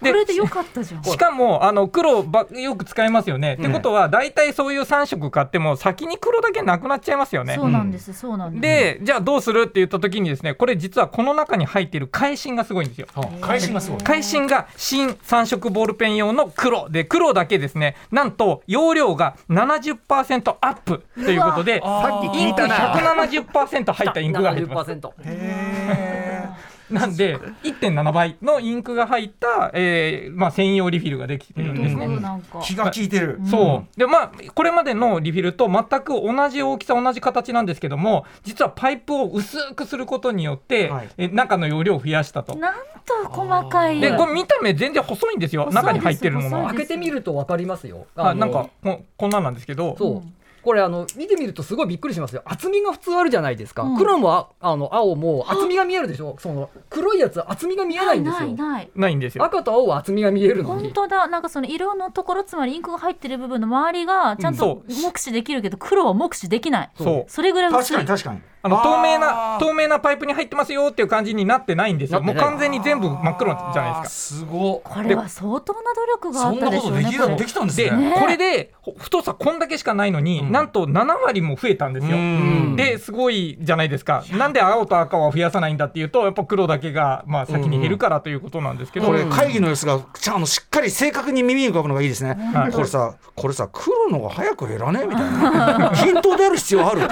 [0.00, 1.02] れでよかったじゃん。
[1.02, 3.54] しかもあの黒ばよく使いますよね。
[3.54, 7.56] ってことは大体そういう3色買っても先に黒だけなくなっちゃいますよね。
[7.56, 8.62] そうなんです、そうなんです。
[8.62, 13.08] でじゃあどうするって言った時にですねこれ実はこの中に入っている返信がすごいんですよ。
[13.40, 14.00] 返しがすごい。
[14.04, 17.96] 返信が新3色ボールペン用の黒で黒だけですね。
[18.12, 22.94] なんと容量が70%アップということでさっき聞インクいたな。
[22.94, 24.90] 170%入ったインクが入ってます。
[24.92, 25.10] 70%
[26.92, 32.06] なんで1.7倍のインクが入った、えーまあ、専用リフィルができてるんですね。
[32.06, 42.54] うんなんか気が利いてるそうでまあこれまでのリフィルと全く同じ大きさ同じ形なんですけども実はパイプを薄くすることによって、はいえ中の容量を増やしたと。
[42.56, 42.74] なん
[43.06, 46.66] と細かいでこれ見た目全然細いんですよ細いです中に入ってるもの。
[46.68, 48.06] 開けてみると分かりますよ。
[48.16, 50.41] のあなんかここんなんなんですけどそう。
[50.62, 52.42] これあの見てみるとすごいびっくりしますよ。
[52.44, 53.96] 厚みが普通あるじゃないですか、うん。
[53.96, 56.36] 黒もああの青も厚みが見えるでしょ？
[56.38, 58.40] その黒いやつは厚みが見えないんですよ。
[58.40, 59.14] ないないない。
[59.16, 59.44] んですよ。
[59.44, 61.26] 赤と青は厚みが見えるの本に当だ。
[61.26, 64.92] なんかその色のところつまりインクが入ってる部分の周りがちゃんとう。
[64.92, 66.90] ん目視できるけど黒は目視できない。
[66.96, 67.30] そう。
[67.30, 68.40] それぐらい確かに確かに。
[68.64, 72.22] あの透明な透明なパイプに入ってますよっていう感じになってないんですよ。
[72.22, 74.80] もう完全に全部真っ黒じゃないですすごっ。
[74.84, 77.36] これは相当な努力があったでしょうことできたねこれ。
[77.38, 77.96] できたんですか。
[77.96, 78.10] で、ね。
[78.10, 82.16] ねこれでほ太さこんだけしかないのに、なんと7割も増えたんですよ。
[82.16, 82.76] うん。
[82.76, 84.22] ですごいじゃないですか。
[84.32, 89.06] なんで青と赤は増やさないんだっていうとやっぱ黒だけがまあ先に減るからということなんですけど。
[89.06, 92.72] これ会議の様子がちゃんとしっかり正確に耳に浮かぶのがいいですね、はい。
[92.72, 95.92] これさこれさ黒のが早く減らねみたいな。
[95.96, 97.02] 均等である必要ある。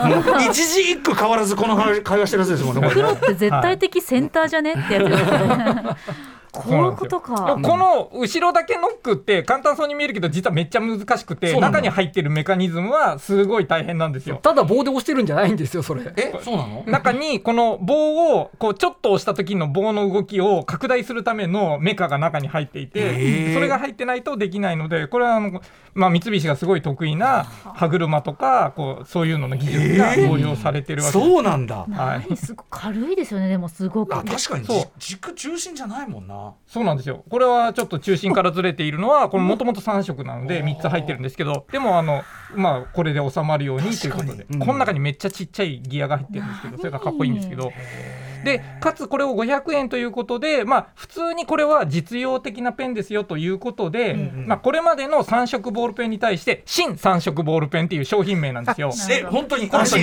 [0.50, 3.08] 一字一句変わらずこの話会話してるやつですもんねこれね。
[3.08, 5.96] 黒って絶対的センターじゃねってやつですね
[6.62, 14.38] こういうことでかもこの後ろだけノックって簡単そうに見えるけど実はめっちゃ難しくて中に入ってるメカニズムはすごい大変なんですよ。
[14.42, 16.12] ただ棒で押してるんじゃないんですよそれ。
[16.16, 16.32] え？
[16.42, 16.84] そうなの？
[16.86, 23.54] 中にこの棒をこうちょっと押した時の棒の動きを拡大するためのメカが中に入っていへてー。
[23.54, 25.60] それが入ってないとできないのでこれはあの、
[25.94, 31.24] まあ、三菱がすごい得意な歯車とかこうそういうのの技術が応用されてるわけで。
[31.24, 31.30] す。
[31.30, 31.86] そうなんだ。
[31.90, 32.26] はい。
[32.28, 34.66] 何 すごく軽いですよねでもすごくあ確かに。
[34.98, 37.24] 軸中心じゃないもんななそうなんですよ。
[37.28, 42.22] これはちょっと中心からずれているのはこれもともと3色なので3つ入ってるんですけどでもあの
[42.54, 47.72] まあこれで収まるようにということで、この中にめっちゃちっちゃいギアが入ってるんですけどそれがかっこいいんですけど。
[48.44, 54.14] でかつこれを500円ということで、まあ、普通にこれは実用的なペンですよということで、
[54.46, 58.90] まあ、これまでの3色ボールペンに対して新3色ボールペンっていう商品名なんですよ。
[59.10, 59.96] え本当にこれ商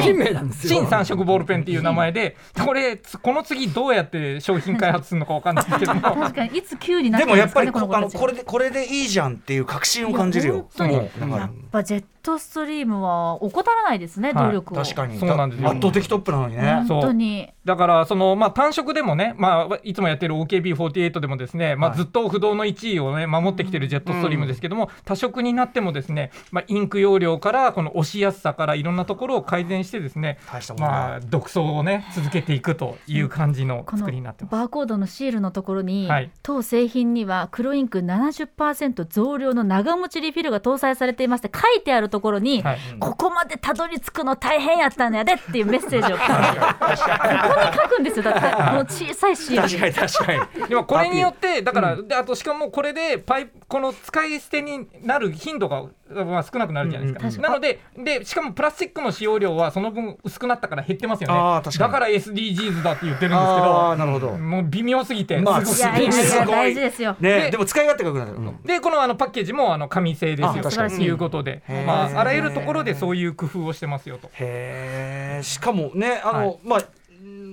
[0.00, 0.80] 品名なんですよ。
[0.80, 6.00] 新3色ボールペンっていう名前でこれつこの次どうやって商品開発するのかわかんないですけども。
[6.16, 10.68] 確かにいつ急になっでもやっぱりたんですかねこのこれでこれでいいじゃんっていう確信を感じるよ。
[10.78, 14.46] やっぱジェットストリームは怠らないですねはい。
[14.46, 15.18] 努力を、確かに。
[15.18, 15.70] そうなんですよ。
[15.70, 16.84] 圧倒的トップなのにね。
[16.88, 17.48] 本当に。
[17.64, 21.98] だからその、まあ、単色でもね、まあ、いつもやってる OKB48 でもですね、まあ、はい。
[21.98, 30.88] ずっと不動の1位を、ね、守ってきてるジェットストリームですけども、多色になってもですね、まあ、インク容量からこの押しやすさからいろんなところを改善してですね大したもんだ。
[30.88, 34.52] まあ、独創をね続けていくという感じの作りになってます。
[34.52, 36.30] バーコードのシールのところに、はい。
[36.42, 42.78] 当製品には黒インク70%増量の長持ちリフィルが搭載されていまして書いてあるところに、はい。
[42.98, 48.22] ここまでたどり着くの大変やったんやでっていうメッセージを ここに書くんですよ。
[48.24, 50.68] だってこの小さいシール確かに確かに。
[50.68, 61.70] でもこれによってだから、であとしかもこれでパイこの使い捨てになる頻度が、まあ、少なくなるじゃないですか,、うん確なのででしかもプラスチックの使用量はその分薄くなったから減ってますよね。
[61.78, 64.26] だから SDGs だって言ってるんですけあーなるほど。
[64.32, 66.00] どもう微妙すぎて、まあすごい。
[66.00, 67.16] いやいやいやすごい大事ですよ。
[67.20, 68.32] でねでも使い勝手が良くなる。
[68.32, 68.62] うん。
[68.62, 70.88] でこのあのパッケージもあの紙製ですよ。
[70.88, 71.62] ということで。
[71.86, 74.28] まあ、あらゆるところでそういう工夫をしてますよと。
[74.34, 76.58] へえしかもねあの、はい。
[76.64, 76.82] まあ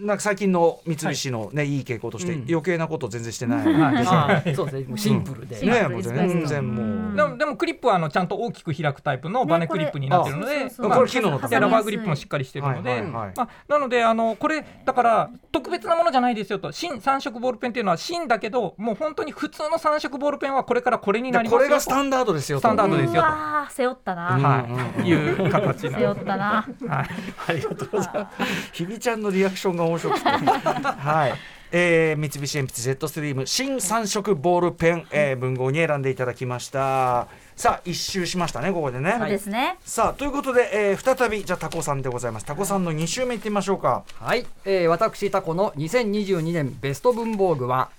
[0.03, 2.45] なんか最近の三菱のね、い、い傾向としてうん。
[2.47, 4.85] 余計なこと全然してない、はいですよあーそうですね。
[4.87, 13.33] もうシンプルで、ねもう全然もう、でもでもクリップはあのちゃんと大きく開くタイプのバネクリップになってるので、ねこれ機能のラバーグリップもしっかりしてるので、はいはいはい。
[13.35, 16.71] まあ、なのであのこれだから特別なものじゃないですよと。
[16.71, 22.61] 新三色ボールペンっていうのは新だけどもう本当に普通の三色ボールペンはこれからこれになりますよでこれがスタンダードですよと。
[22.61, 23.23] スタンダードですよ
[23.69, 26.67] 背負ったな、はい、いう形な背負ったな。
[26.87, 27.07] はい、
[27.47, 28.73] ありがとうございます。
[28.73, 30.29] ひびちゃんのリアクションが面白くて。
[30.29, 31.33] はい。
[31.75, 37.27] えー、三菱鉛筆ジェットストリーム新三色ボールペン、えー、文豪に選んでいただきました。
[37.55, 39.15] さあ一周しましたねここでね。
[39.17, 42.45] そうですね、さあということで、えー、再びじゃあタコさんでございます。
[42.45, 44.03] タコさんの2週目いってみましょうか。
[44.19, 47.89] はい、えー、私タコの2022年ベスト文房具は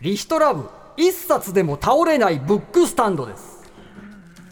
[0.00, 3.62] リヒトラブ一冊でも倒れないブックスタンドです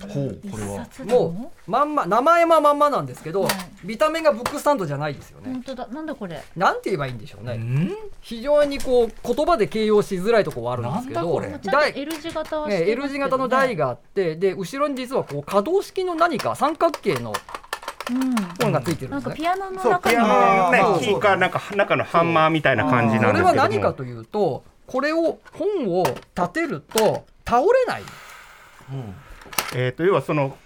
[0.09, 0.87] ほうこれは。
[1.07, 3.53] もうまんま名前はまんまなんですけど、はい
[3.85, 5.87] 見た目がブックスタンドじゃないですよね、本当だ。
[5.89, 6.43] なんだこれ。
[6.57, 7.97] なんて言えばいいんでしょうね、ん？
[8.21, 12.01] 非常にこう言葉で形容しづらいところはあるんですけどなんだこれ。
[12.01, 17.33] L 字型はね、L 字型の台があってで後ろに実はこう可動式の何か三角形の
[18.11, 18.35] うん。
[18.61, 19.35] 本がついてるんなんですね。
[19.35, 20.17] かピアノの中に
[20.73, 23.63] ねそうキーかなんか中のハンマーみたいな感じなんこれですけども。
[23.63, 26.05] は何かというとこれを本を
[26.37, 28.03] 立てると倒れない。
[29.75, 30.57] えー、と要はその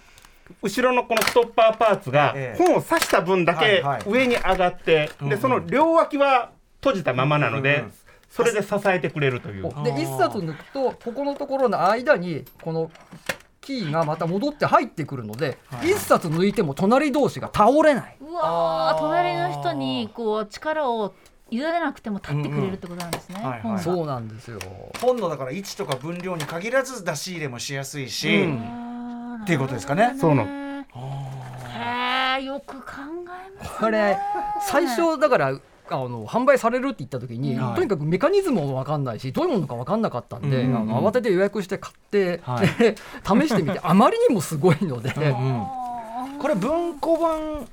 [0.61, 2.63] 後ろのこのストッパーパーツがええ。
[2.63, 7.85] 本を刺した分だけ上に上がって、でその両脇は閉じたままなので、
[8.29, 9.63] それで支えてくれるという。
[9.63, 12.91] であー一冊抜くとここのところの間にこの
[13.61, 15.91] キーがまた戻って入ってくるのではい。
[15.91, 18.17] 一冊抜いても隣同士が倒れない。
[18.21, 21.13] うわ隣の人にこう力を
[21.49, 23.39] 委ねなくても立ってくれるってことなんですね、
[23.81, 24.59] そうなんですよ。
[25.01, 28.43] 本のだから位置とか分量に限らず出し入れもしやすいし。
[28.43, 28.86] うん
[29.47, 30.13] っていうことですかね。
[30.19, 32.85] そうなへえよく考
[33.23, 33.77] えますね。
[33.79, 34.17] これ
[34.59, 37.75] 最初だからあの販売されるって言った時に、はい。
[37.75, 42.67] とにかくメカニズムも分かんないしどういうものか分かんなかったんで、うんあの慌てて予約して買って、はい。
[42.77, 45.65] で試してみてあまりにもすごいので、うん
[46.39, 47.65] これ文庫版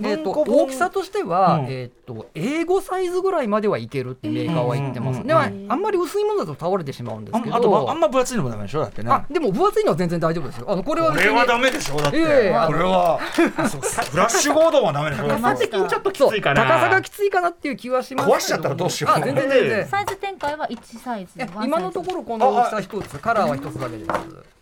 [0.00, 1.64] えー、と大きさとしては、うん。
[1.66, 5.26] えー、と英語サイズぐらいまではいけるってメーカーは言ってます、うん。
[5.26, 7.54] ではあんまり薄いものだと倒れてしまうんですけど。
[7.54, 8.80] ああとまあんま分厚いのもダメでしょ？
[8.80, 9.10] だってね。
[9.10, 10.66] あでも分厚いのは全然大丈夫ですよ。
[10.70, 11.96] あのこれはこれはダメでしょ？
[11.96, 13.20] だって、いやいやこれは。
[13.68, 13.80] そう
[14.10, 15.28] フラッシュゴードンはダメでしょ？
[15.28, 16.64] だって高さ的にちょっときついかな。
[16.64, 18.26] 高さがきついかなっていう気はします。
[18.26, 19.16] けど壊しちゃったらどうしよう。
[19.16, 19.86] あ全然全然。
[19.86, 21.32] サイズ展開は1サイズ。
[21.38, 24.10] え今のところこの大きさ一つカラーは一つだけです。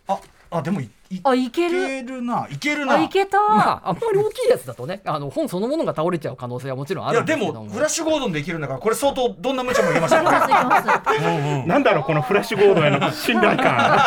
[0.07, 0.19] あ
[0.53, 2.47] あでもいいあいけいるけるな。
[2.49, 2.97] いけるな。
[2.97, 7.65] いあいけた、まあ、あんまり大きいやつだとね、あの本そのものが倒れちゃう可能性はもちろんあるやでんですけども。
[7.65, 14.01] もフラッシュゴードンでいけるんだからこれ相当どんな無茶もいけますよいけますいけますうんうん なんだろうこのフラッシュゴードンへの信頼感。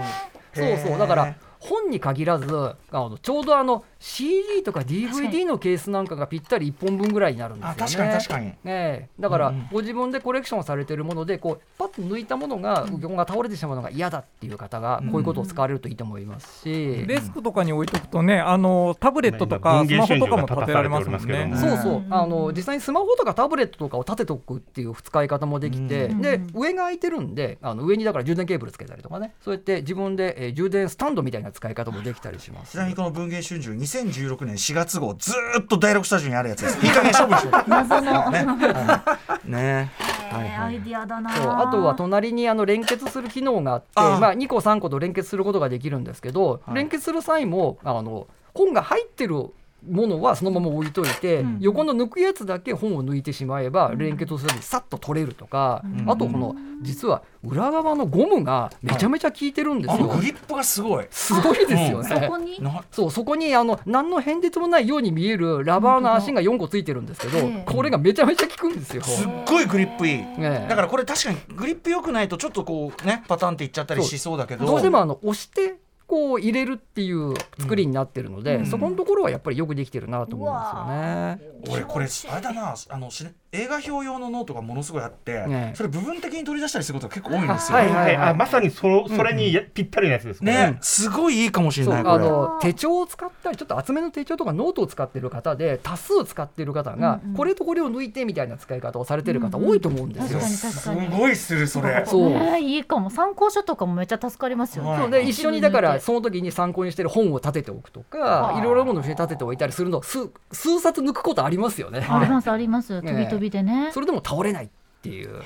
[0.54, 7.76] そうそう、だから本に限らずあのちょうどあの CD とか DVD のケースなんかがぴったり1本分ぐらいになるんですよね。
[7.78, 8.46] あ確かに確かに。
[8.46, 9.08] ねえ。
[9.20, 21.52] だから、ご自分でコレクションされてるものでこうパッと抜いたものがうどんが倒れてしまうのが嫌だっていう方がこういうことを使われるといいと思いますし、デスクとかに置いとくとねあのタブレットと今かスマホとかも立てられますもんね。
[21.56, 26.22] そうそう、あの実際にスマホとかタブレットとかを立てとくっていう使い方もできて、うん。
[26.22, 29.34] で上が空いてるんであの上にだから充電ケーブルつけたりとかね。
[29.42, 32.72] そうやって自分で、えー充電スタンドみたいな使い方もできたりします。
[32.72, 36.84] ちなみにこの文芸春秋2016年4月号ずーっと第6スタジオにあるやつです。
[36.84, 38.44] いい加減処分しろ謎の、ね。
[38.44, 39.90] はいね。
[40.30, 41.52] はいえーアイディアだなそう。
[41.52, 43.86] あとは隣にあの連結する機能があって
[44.20, 46.76] まあ、2個3個と連結することができるんですけど、はい。
[46.76, 49.52] 連結する際もあの本が入ってる
[49.88, 51.58] ものはそのまま置いといて、うん。
[51.60, 56.10] 横の抜くやつだけ本を抜いてしまえば連結をするのにさっと取れるとか、うん。
[56.10, 59.94] あとこの実は裏側のゴムがめちゃめちゃ効いてるんですよ。
[59.94, 61.06] あのグリップがすごい。
[61.10, 62.08] すごいですよね。
[62.08, 62.62] そこに？
[62.62, 67.72] なそうそこにあの何の変哲もないように見えるラバーの足が4個ついてるんですけど、ええ。
[67.72, 69.02] これがめちゃめちゃ効くんですよ。
[69.02, 70.16] すっごいグリップいい。
[70.18, 70.66] ねえ。
[70.68, 74.66] だからこれ確かにグリップ良くないとちょっとこうねパターンっていっちゃったりしそうだけど。
[74.66, 75.76] どうしてもあの押して
[76.10, 78.66] こう入れるっていう作りになってるので、うん。
[78.66, 81.40] そこのところはやっぱりよくできてるなと思うんですよね。
[81.70, 82.74] 俺これあれだな。
[82.88, 85.72] あのし映画表用のノートがものすごいあって、ね。
[85.76, 92.14] それ部分的に取り出したりすることが結構多いんですよ、はいはいあまさにそそれにやぴったりなやつですね、すごいいいかもしれないこれ。
[92.14, 100.40] あの手帳を使ったりちょっと厚めの手帳とかノートを使ってる方で多数使ってる方が、これとこれを抜いてみたいな使い方をされてる方多いと思うんですよ。
[100.40, 101.08] 確かに確すかに。
[101.08, 102.04] ごいするそれ。
[102.06, 102.58] そう。
[102.58, 103.10] いいかも。
[103.10, 105.00] 参考書とかもめっちゃ助かりますよね、はい。
[105.00, 105.10] そう。
[105.10, 112.04] で一緒にだからそその時に参考にしてる本を立てておくとあかーいろいろなものを立てておいたりするの数数冊抜くことありますよね。
[112.08, 114.68] ありますありますね飛び飛びでねそれでも倒れないっ
[115.02, 115.42] ていう。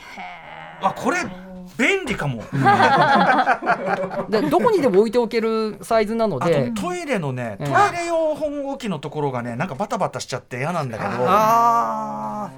[0.80, 1.18] あこれ
[1.78, 2.42] 便利かも。
[4.28, 7.70] でどこにでも置いておけるサイズなのあでとトイレのねトうん。
[7.70, 11.10] イレ用本置きのところがねなんかバタバタしちゃって嫌なんだけど。
[11.26, 12.50] あ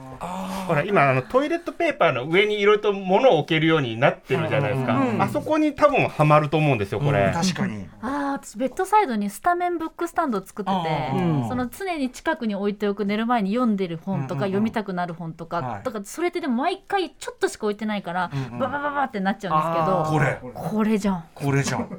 [0.66, 7.86] ほら今あのトイレットペーパーの上にいろいろと物を置けるようになってるじゃないですか、うんあそこに多分はまると思うんですよこれ、うん確かに。
[8.00, 10.76] あー私ベッドサイドにスタメンブックスタンドを作ってて、
[11.14, 14.50] うんその常に近くに置いておく寝る前に読んでる本とか、うんうんうん。
[14.52, 20.38] 読みたくなる本とか、はいとかそれってでも毎回ちょっとしか置いてないから、うんうんババババってなっちゃうんですけどこれ。
[20.55, 21.24] これじゃん。
[21.34, 21.86] これじゃん。
[21.86, 21.99] こ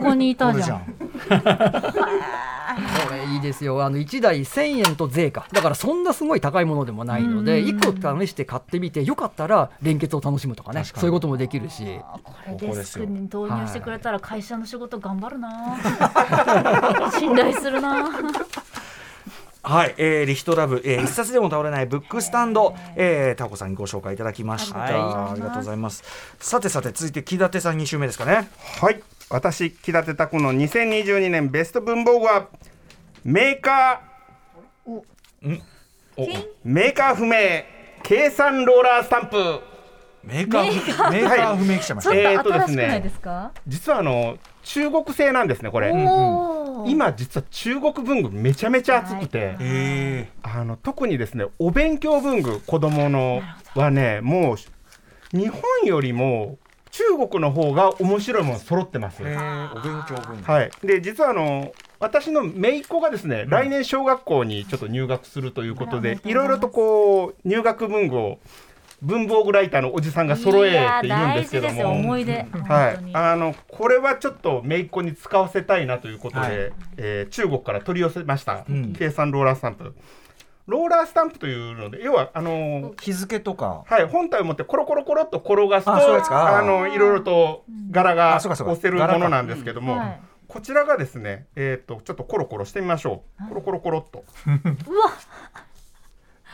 [0.00, 0.80] こにいたじゃん。
[0.80, 0.84] こ
[1.30, 1.42] れじゃん。
[3.06, 3.84] これいいですよ。
[3.84, 5.46] あの1台1000円と税か。
[5.52, 7.78] だからそんなすごい高いものでもないのでうん。
[7.78, 10.84] 1個試して買ってみてよかったら連結を楽しむとかね。
[10.84, 12.00] そういうこともできるし。
[12.02, 15.76] あこれデスクに導入してくれたら会社の仕事頑張るな
[17.18, 18.10] 信頼するな
[19.64, 24.78] はい、えー、リヒトラブ、えー、一冊でも倒れないブックスタンド、えー、タコさんにご紹介いただきました。
[24.78, 26.02] はいありがとうございます。
[26.40, 28.50] さてさて、続いて木立さん2週目ですかね。
[28.80, 29.00] はい。
[29.30, 32.48] 私木立拓の2022年ベスト文房具は
[33.24, 34.90] メーカー。
[34.90, 35.04] お。
[36.64, 37.36] メーカー不明
[38.02, 39.60] 計算ローラースタンプ。
[40.24, 41.56] メーカー、メーカー。
[41.56, 42.10] 不明来ました。
[42.10, 45.90] ちょっえーととですね新しくないですか、実はあの中国製なんですねこれ、
[46.86, 53.42] 今実は中国文具めちゃめちゃ熱くて、えあの特にですねお勉強文具子供の
[53.74, 56.58] はねもう日本よりも
[56.90, 59.22] 中国の方が面白いもの揃ってます。
[59.22, 59.34] お勉
[60.06, 60.52] 強文具。
[60.52, 68.40] はい、で実はあの私の姪っ子がですね、来年小学校にちょっと入学するということで、いろいろとこう入学文具を
[69.02, 71.90] 文房具ライターのおじさんが揃えているんですけども。
[71.92, 73.14] 思い出、はい、に。
[73.14, 76.72] あのこれはちょっと姪っ子に使わせたいなということで、はい。
[76.96, 78.92] えー中国から取り寄せました、うん。
[78.92, 79.94] 計算ローラースタンプ。
[80.66, 83.82] ローラースタンプというので要はあの日付とか。
[83.86, 90.20] はい、本体を持ってコロコロコロっと転がすとあのいろいろと柄が押せるものなんですけども、はい
[90.52, 93.48] こちらがですね、えー、とちょっとコロコロしてみましょう。
[93.48, 95.12] コロコロコロっと、うわ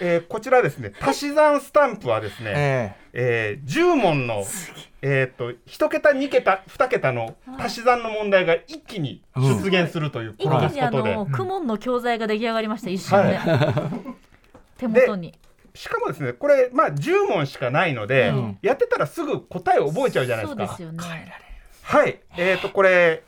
[0.01, 3.61] えーこちらですね足し算スタンプはですね、ええ。
[3.65, 4.45] ー10問の、
[5.03, 5.33] え。
[5.35, 13.39] ー、と1桁2桁2桁の足し算の問題が一気に出現するという、一転が気にあすことで、の公文の教材が出来上がりました一瞬で、
[14.79, 15.35] 手元に。
[15.75, 18.59] しかもですねこれまあ10問しかないので、うん。
[18.63, 20.67] やってたらすぐ答えを覚えちゃうじゃないですか。
[20.69, 21.33] そうですよね。
[21.83, 22.21] はい。
[22.37, 23.23] えー、とこれ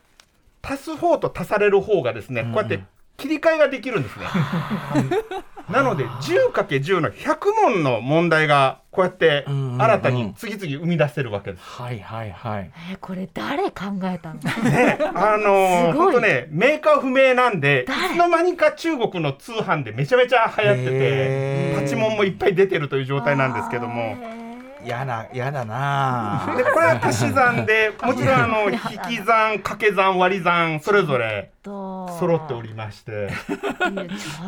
[0.62, 2.81] 足す方と足される方がですね、こうやって
[3.21, 4.27] 切り替えができるんですね。
[5.71, 12.71] なので 10×10 の100問の問題がこうやって新たに次々生み出せるわけです、はいはいはい。
[12.91, 14.41] えーこれ誰考えたの？
[14.68, 16.07] ね、あのー、すごい。
[16.07, 18.07] ほんとねメーカー不明なんで誰？
[18.09, 21.81] いつの間にか中国の通販でめちゃめちゃ流行っててへー。
[21.83, 24.16] パチモンもいっぱい出てるという状態なんですけども。
[24.21, 24.39] へ
[24.85, 32.09] 嫌な嫌だな でこれは足し算で もちろんあの引き算掛け算割り算それぞれと。
[32.18, 33.31] 揃っておりまして。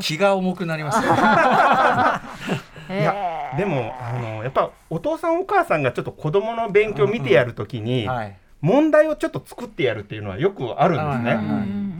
[0.00, 1.12] 気が重くなりますよ。
[2.90, 3.14] いや
[3.56, 8.36] でもあのやっぱお父さんお母さんがちょっと子供の勉強見てやるときに、はい。
[8.60, 11.32] 問題をちょっと作ってやるっていうのはよくあるんですね。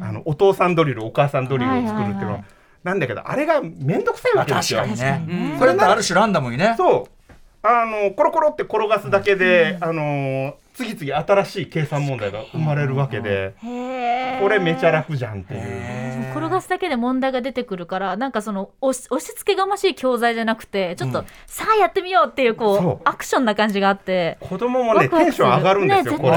[0.01, 2.45] あのお父さんドリルお母さんドリルを作るっていうのは,、はいはいはい
[2.83, 4.81] なんだけどあれが面倒くさいわけですよ。
[4.81, 5.53] 確かにね。
[5.53, 6.75] ねそれってある種ランダムにね。
[6.77, 7.22] そう
[7.65, 16.33] あのコロコロって転がすだけで、あの次々新しい計算問題が生まれるわけで、これめちゃ楽じゃんっていう。
[16.33, 21.27] 転がすだけで問題が出てくるからなんかその押し押し付けがましい教材じゃなくてちょっと、うん。
[21.47, 22.93] さあやってみようっていうこそう。
[22.95, 26.31] うアクションな感じがあって子供もねワクワクテンション上がるんですよ、ねこれ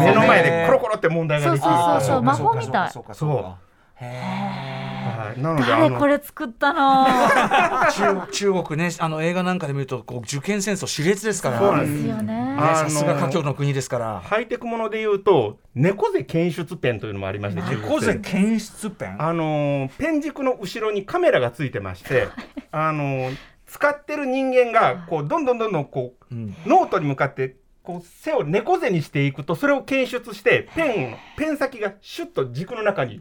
[0.00, 1.68] 目の前でコロコロって問題ができる。
[1.68, 2.90] そうそうそうは魔法みたい。
[2.90, 3.71] そう
[4.10, 5.42] かそうかへい。
[5.42, 7.06] なのであ誰のこれ作ったの？
[7.06, 7.90] ー
[8.26, 11.58] 中中国ねあの映画なんかで見るとこう受験戦争熾烈ですから。
[11.58, 12.56] そうなんですよね。
[12.58, 14.20] さすが華僑の国ですから。
[14.24, 22.28] ハイテクもので言うと猫背検出ペンというのもありまして猫背検出ペンあのーペン軸の後ろにカメラがついてまして
[22.70, 23.36] あのー
[23.66, 26.54] 使ってる人間がこうどんどんどんどんこううん。
[26.66, 33.20] ノートに向かってこう背を猫背にしていくとそれを検出してペンのペン先がシュッと軸の中に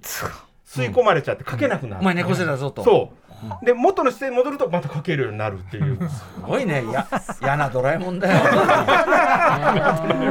[0.72, 2.84] 吸い込まれちゃって書けなくなる、お前猫背だぞと。
[2.84, 3.22] そう。
[3.64, 5.98] で元の姿勢に戻るとまた書けるようになるっていう。
[6.10, 6.84] すごいね。
[6.94, 7.08] や
[7.42, 8.38] 嫌なドラえもんだよ。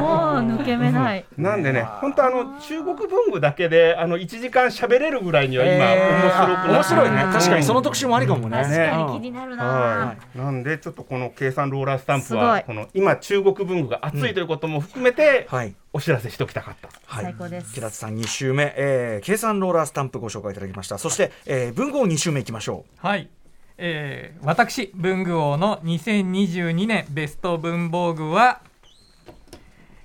[0.01, 1.25] もう抜け目ない。
[1.37, 6.21] なんでね本当あの中国文具だけであの1時間喋れるぐらいには今えー。
[6.21, 7.17] 面白くなって面白いね。
[7.33, 8.63] 確かにそのと特集もありかもね。
[8.63, 9.19] 確かに。
[9.19, 12.63] 気になるな、はい、なんでちょっとこの計算ローラースタンプはい。
[12.65, 16.89] この今中国文具が熱いということも含めてはいお知らせしておきたかった。
[17.05, 17.23] はい。
[17.25, 17.73] 最高です。
[17.73, 20.97] 平津さん2週目、えー計算ローラースタンプご紹介いただきました。
[20.97, 23.29] そして、えー文豪2週目いきましょはい、
[23.77, 28.61] えー私文具王の2022年ベスト文房具は、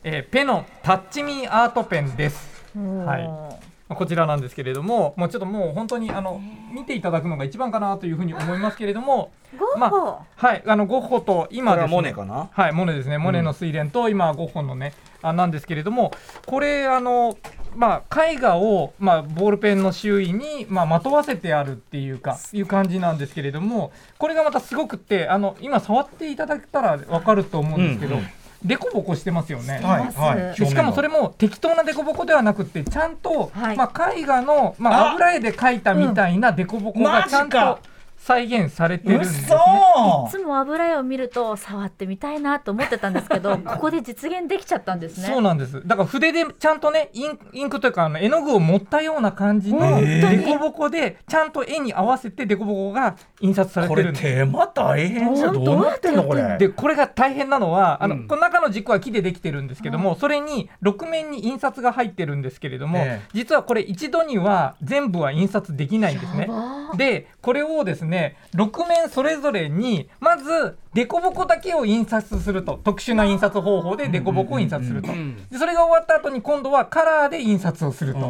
[0.02, 2.64] えーペノンタッチミーアートペンです。
[2.74, 3.28] はい。
[3.88, 6.40] まあこちらなんですけれども、もうちょっともう本当にあの
[6.74, 11.92] 見ていただくのが一番かなというふうに思いますけれども、ゴッまホ、はい、あのゴッホと今ですね。
[11.92, 12.50] モネかな？
[12.52, 13.18] はい、モネですね。
[13.18, 16.12] モネの睡蓮と、今ゴッホのね、あなんですけれども、
[16.46, 17.36] これあの
[17.74, 28.16] まあ絵画をまあボールペンの周囲にまあまとわせてあるっていうかいう感じなんですけれども、これがまたすごくってあの今触っていただけたらわかると思うんですけど。
[28.16, 28.28] うんうん。
[28.64, 29.80] デコボコしてますよね。
[29.82, 33.76] はいしかもそれも適当なデコボコではなくてちゃんと、はい。
[33.76, 37.78] まあ、絵画の、まあ、あ油絵で描いたみたいなデコボコがちゃんと
[38.26, 39.56] 再現されてるんですね。
[40.26, 45.28] いつも油絵を見ると触ってみたいなと思ってたんですけど ここで実現できちゃったんですね。
[45.28, 45.80] そうなんです。
[45.86, 50.38] だから筆でちゃんとね、インインクというかあの絵の具を持ったような感じの本当に。
[50.38, 54.24] デコボコでちゃんと絵に合わせてデコボコが印刷されこれてるんです。
[54.24, 56.58] 手間大変じゃどうなってんのこれ？
[56.58, 58.26] でこれが大変なのはあの、うん。
[58.26, 63.28] この中の軸は木でできてるんですけども、それに6面に印刷が入ってるんですけれども、ええ。
[63.34, 66.48] 実はこれ一度には全部は印刷できないんですね。
[66.48, 66.48] や。
[66.48, 75.08] ばでこれをですね6面それぞれにまずデコボコだけを印刷すると特殊な印刷方法でデコボコを印刷すると、
[75.50, 78.20] でそれが終わった後に今度はカラーで印刷をすると。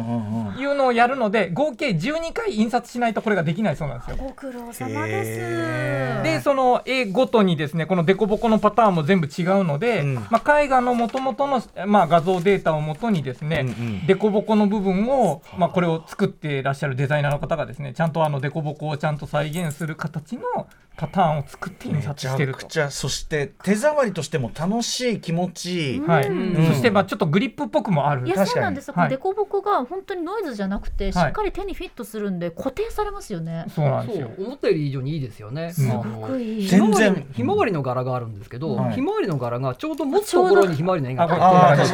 [0.57, 4.17] いうのをやるので合計12回印刷しないとこれができないそうなんですよ。
[4.17, 6.23] ご苦労様です。
[6.23, 10.15] でその絵ごとにですねこのデコボコのパターンも全部違うので、うん。
[10.29, 22.59] まあ、絵画の元々の、まあ、画像データをもとにですね、うんうんデコボコの部分を、まあ、これを作っていらっしゃるデザイナーの方がですねちゃんとあのデコボコをちゃんと再現する形のパターンを作って印め刷してると。
[22.61, 25.93] ちゃくちゃそして手触りとしても楽しい気持ち。
[25.93, 26.27] いい、はい。
[26.27, 26.65] うん。
[26.69, 28.25] そしてまあちょっとグリップっぽくもある。
[28.27, 28.49] いや確かに。
[28.53, 28.87] そうなんです。
[28.87, 29.09] よ、はい。
[29.09, 31.29] デコボコが本当にノイズじゃなくてしはい。
[31.29, 34.31] っかり手にフィットするんで固定されますよね、そうなんですよ。
[34.35, 34.45] そう。
[34.47, 35.71] 思ったより以上にいいですよね。
[35.71, 36.67] すあごのくいい。
[36.67, 37.27] 全然。
[37.33, 38.93] ひまわりの柄があるんですけど、はい。
[38.93, 41.41] ひまわりの柄がちょうど持つところにひまわりの絵があ描いて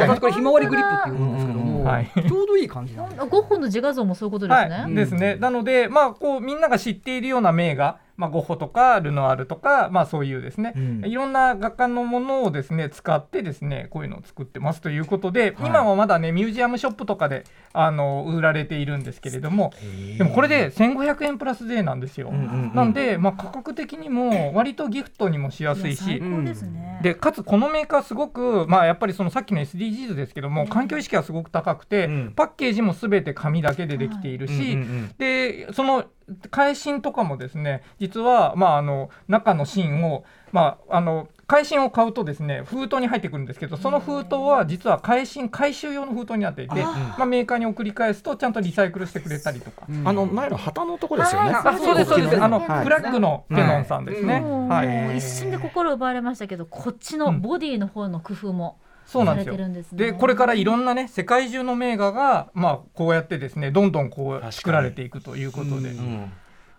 [0.04, 2.12] ああって、これひまわりグリップって言うんですけども、うんはい。
[2.16, 3.26] ちょうどいい感じなんです。
[3.26, 5.36] ゴッホの自画像もそういうことですね、はい、ですね。
[5.36, 11.06] なので、まあ、こう、みんなが知っているような名画、まあ、ゴッホとか、ルノアールとか、まあ、そういうですね、うん。
[11.06, 15.70] いろんな画家のものをですね、使ってですね、こういうのを作ってますということで、はい。
[15.70, 17.44] 今はまだね、ミュージアムショップとかで、
[17.74, 19.74] あの、売られているんですけれども、
[20.18, 22.30] でもこれで1500円プラス税なんですよ。
[22.30, 22.76] うんうんうん。
[22.76, 32.34] なんで、まあ、価格的にも、割とギフトにもしやすいし、ですね、でかつこのメーカーすごくまあやっぱりそのさっきの SDGs ですけども環境意識がすごく高くて、うん。
[32.36, 35.16] パッケージもすべて紙だけでできているし、うんうんうん。
[35.18, 36.06] でその
[36.52, 49.88] 返信とかもですね実はまああの中の芯をまああの会心を買うとですね封筒に入ってくるんですけどその封筒は実は会心回収用の封筒になっていてまあ、メーカーに送り返すとちゃんとリサイクルしてくれたりとか。
[50.04, 51.52] あの前の旗のとこですよね。
[51.52, 52.44] はいあそうですそうです。
[52.44, 52.84] あの、はい。
[52.84, 55.18] フラッグのペノンさんですね、もうはい。
[55.18, 59.54] 一瞬で心奪われましたけどこっちのボディの方の工夫もそうなんですよ。
[59.54, 60.06] されてるんですね。
[60.08, 66.32] でこれからいろんなね世界中の名画がまあこうやってですねどんどんこう作られていくということで、うん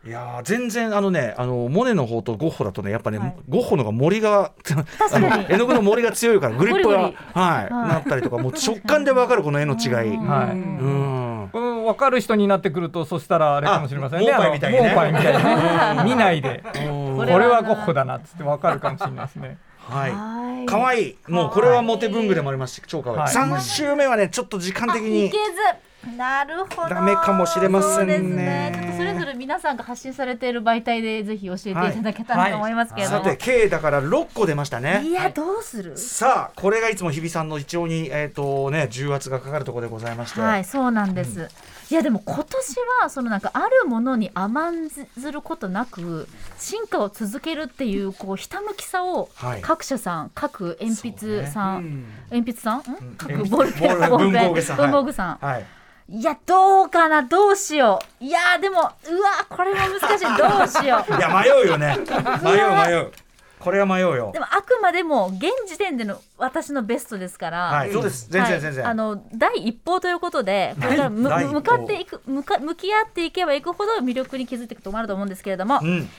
[0.07, 3.36] いやー全然あのねあのモネの方とゴッホだとねやっぱね、はい。
[3.48, 4.52] ゴッホのが森が
[5.12, 7.70] あの絵の具の森が強いから グリップがはい、はい。
[7.70, 10.14] なったりとかもう直感でわかるこの絵の違い。
[10.14, 10.28] うん。
[10.28, 11.59] はい。
[11.59, 14.30] う分かる人になってくるとそしたらあれかもしれませんね。
[14.32, 16.05] あモーパイみたいにねいにね。
[16.05, 16.62] 見ないで。
[16.86, 17.16] うん。
[17.16, 19.59] これはゴッホだなっつって分かるかもしれないですね。
[19.78, 20.11] はい。
[20.12, 20.66] はい。
[20.66, 21.16] 可愛い。
[21.28, 23.18] もうこれはモテ文具でもありますし超可愛い。
[23.20, 23.28] はい。
[23.28, 25.44] 三週目はねちょっと時間的にいけず
[26.16, 26.88] なるほど。
[26.88, 28.70] ダメかもしれませんね。
[28.70, 35.02] ねちょっとそれぞれ皆さんが発信されている媒体でぜひ教えていただけたらと思いますけれども、さて K だから六個出ましたね。
[35.05, 35.96] いやどうする？
[35.96, 40.40] さあこれがいつも日比さんの胃腸にえっ、とね重圧がかかるところでございまして。
[40.40, 41.48] はいそうなんです、
[41.90, 46.28] いやでも今年はそのなんかあるものに甘んずることなく
[46.59, 49.61] 進化を続けるっていうこうひたむきさをはい。
[49.61, 52.78] 各社さん各鉛筆さん、鉛筆さん？
[52.80, 52.82] ん。
[53.16, 54.76] 各うんボールペンボール文房具さん。
[54.76, 55.64] 文房具さん、はい。
[56.09, 57.22] いやどうかな？
[57.22, 58.90] どうしよういやでもうわ
[59.48, 61.96] これは難しい どうしよういや迷うよね。
[62.42, 63.12] 迷う迷う。
[63.59, 64.38] これは迷うよで。
[64.38, 68.28] もあくまでも現時点での私のベストですから、はい、そうです。
[68.30, 68.84] 全然全然。
[68.84, 76.11] はいあの第一報ということでこれからむ向かっていく向か向き合っていけばいくほど魅力に気づいていくともあると思うんですけれども、うん。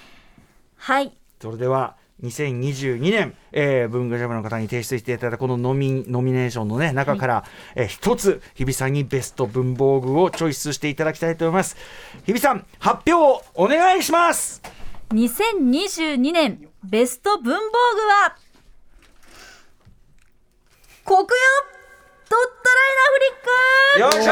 [0.77, 7.45] はいそれでは2022年、えー、文具ジャムの方に提出していただいたこのノミノミネーションの、ね、中から、
[7.76, 11.76] えー一つ日比さんにベスト文房具をチョイスしていただきたいと思います。
[12.26, 14.61] 日比さん発表をお願いします。
[15.09, 18.38] 2022年ベスト文房具は
[21.03, 21.26] 国よ
[22.36, 24.31] ドットライナーフリックよいしょ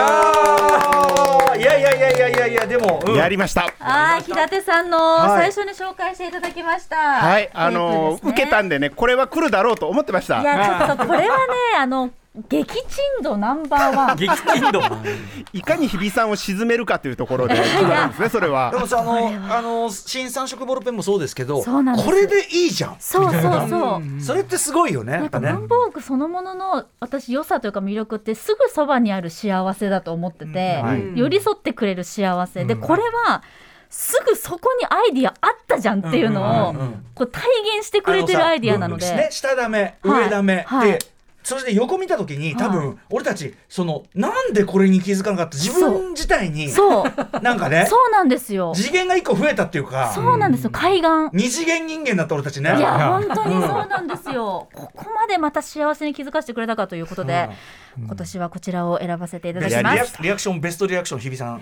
[1.53, 3.73] ーいやいやいやいやいやいやでも、うんやりました。
[3.79, 6.97] あー、日立さんのはい最初に紹介していただきました。
[6.97, 10.41] はい、あの受けたんでね、これは来るだろうと思ってました。
[10.41, 14.17] いや、ちょっとこれはね、あの、激鎮度ナンバーワン。
[14.17, 14.81] 激鎮度。
[15.53, 18.71] いかに日比さんを沈めるかというところで決まるんですね、それは。
[18.71, 18.79] で。
[18.79, 22.07] もさあのあの新三色ボールペンもそうですけどそうなんです。
[22.07, 22.95] これでいいじゃん。
[22.97, 24.01] そうそうそう。
[24.21, 31.11] それってすごいよねやなんかっぱね文房具そのものの私良さというか魅力ってすぐそばにある幸せだと思ってて、はい。
[31.15, 32.65] 寄り添ってくれる幸せ。
[32.65, 33.43] でこれは
[33.91, 36.73] すぐそこにアイディアあったじゃんっていうのを
[37.13, 37.43] こう体
[37.77, 39.05] 現してくれてるアイディアなので。
[39.13, 39.27] ね。
[39.29, 40.23] 下ダメはい。
[40.23, 40.99] 上ダメ、はいで
[41.43, 47.13] それで横見た時に多は分俺たちそのなんでこれに気づかなかった自分自体にそう。
[47.41, 48.73] なんかねそうなんですよ。
[48.75, 50.11] 次元が一個増えたっていうか。
[50.13, 51.07] そうなんですよ海岸。
[51.33, 52.75] 二次元人間だった俺たちね。
[52.77, 54.67] いや本当にそうなんですよ。
[54.73, 57.49] ここまでまた幸せに気づかせてくれたかということで、
[57.97, 60.21] 今年はこちらを選ばせていただきます。
[60.21, 61.61] リアクションベストリアクション日比さん。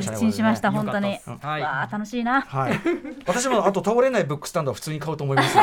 [0.00, 1.18] 一致しました本当に。
[1.26, 2.42] わあ楽しいな。
[2.42, 2.80] はい。
[3.26, 5.56] 私もあと倒れないブックスタンドは普通に買うと思います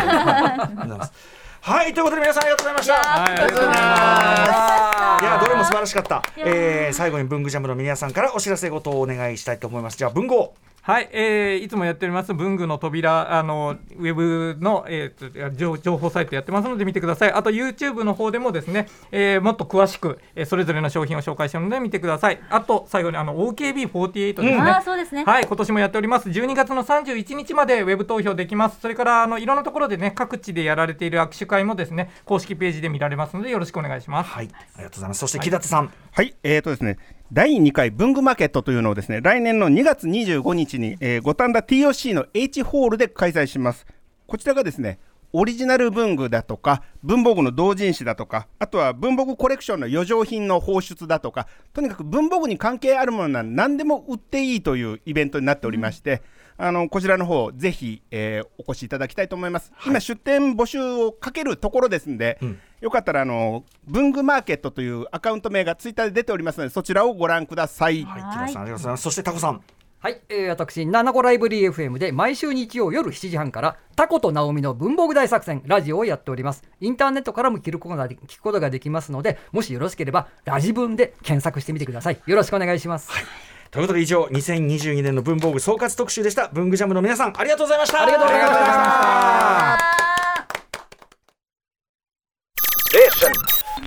[1.65, 2.93] はいということで皆さんありがとうございました。
[2.95, 5.23] はいありがとうございます。
[5.23, 9.97] いやどれも素晴らしかった、えー、最後に文具ジャムの皆さんからお知らせ事をお願いしたいと思います。
[9.97, 10.53] じゃあ文豪
[10.85, 25.23] はい、えーいつもやっております文具の扉あのウェブの、えーと情情報サイトやってますので見てくださいあと YouTube の方でもですね、えーもっと詳しく、えーそれぞれの商品を紹介しているので見てくださいあと最後にあの OKB48 ですね、ああそうですね。
[25.23, 26.29] はい、今年もやっております。
[26.29, 28.79] 12月の31日までウェブ投票できます。
[28.81, 34.29] それからあのいろんなところでね各地でやられている握手会もですね公式ページで見られますのでよろしくお願いします。
[34.29, 36.97] はいありがとうございますそして木立さん、はい、えーとですね、
[37.33, 43.87] 第2回文具マーケットというのをですね、来年の2月25日に、えー、五反田 TOC の H ホールで開催します。
[44.27, 44.99] こちらがですね、
[45.31, 56.21] オリジナル文具だとか、文房具の同人誌だとか、あとは文房具コレクションの余剰品の放出だとか、とにかく文房具に関係あるものなら何でも売っていいというイベントになっておりまして、
[56.57, 59.71] あのこちらの方ぜひ、えーお越しいただきたいと思います。
[59.85, 62.39] 今出店募集をかけるところですんで、
[62.81, 68.03] よかったらあの文具マーケットというアカウント名がツイッターで出ておりますのでそちらをご覧ください。
[68.03, 69.61] はい、木立さんありがとうございますそしてタコさん
[70.03, 76.61] はい、えー、私、ナナコライブリー FM で毎週日曜夜7時半から、タコとナオミの文房具大作戦、ラジオをやっております。
[76.81, 82.19] インターネットからも聞くことがで聞くことができますので、もしよろしければ、ラジ文で検索してみてください。
[82.25, 83.11] よろしくお願いします。
[83.73, 86.47] ということで以上2022年の文房具総括特集でした。
[86.49, 88.03] 文具ジャムの皆さんありがとうございました。
[88.03, 88.63] ありがとうございました。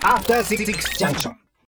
[0.03, 1.46] After Six Junction.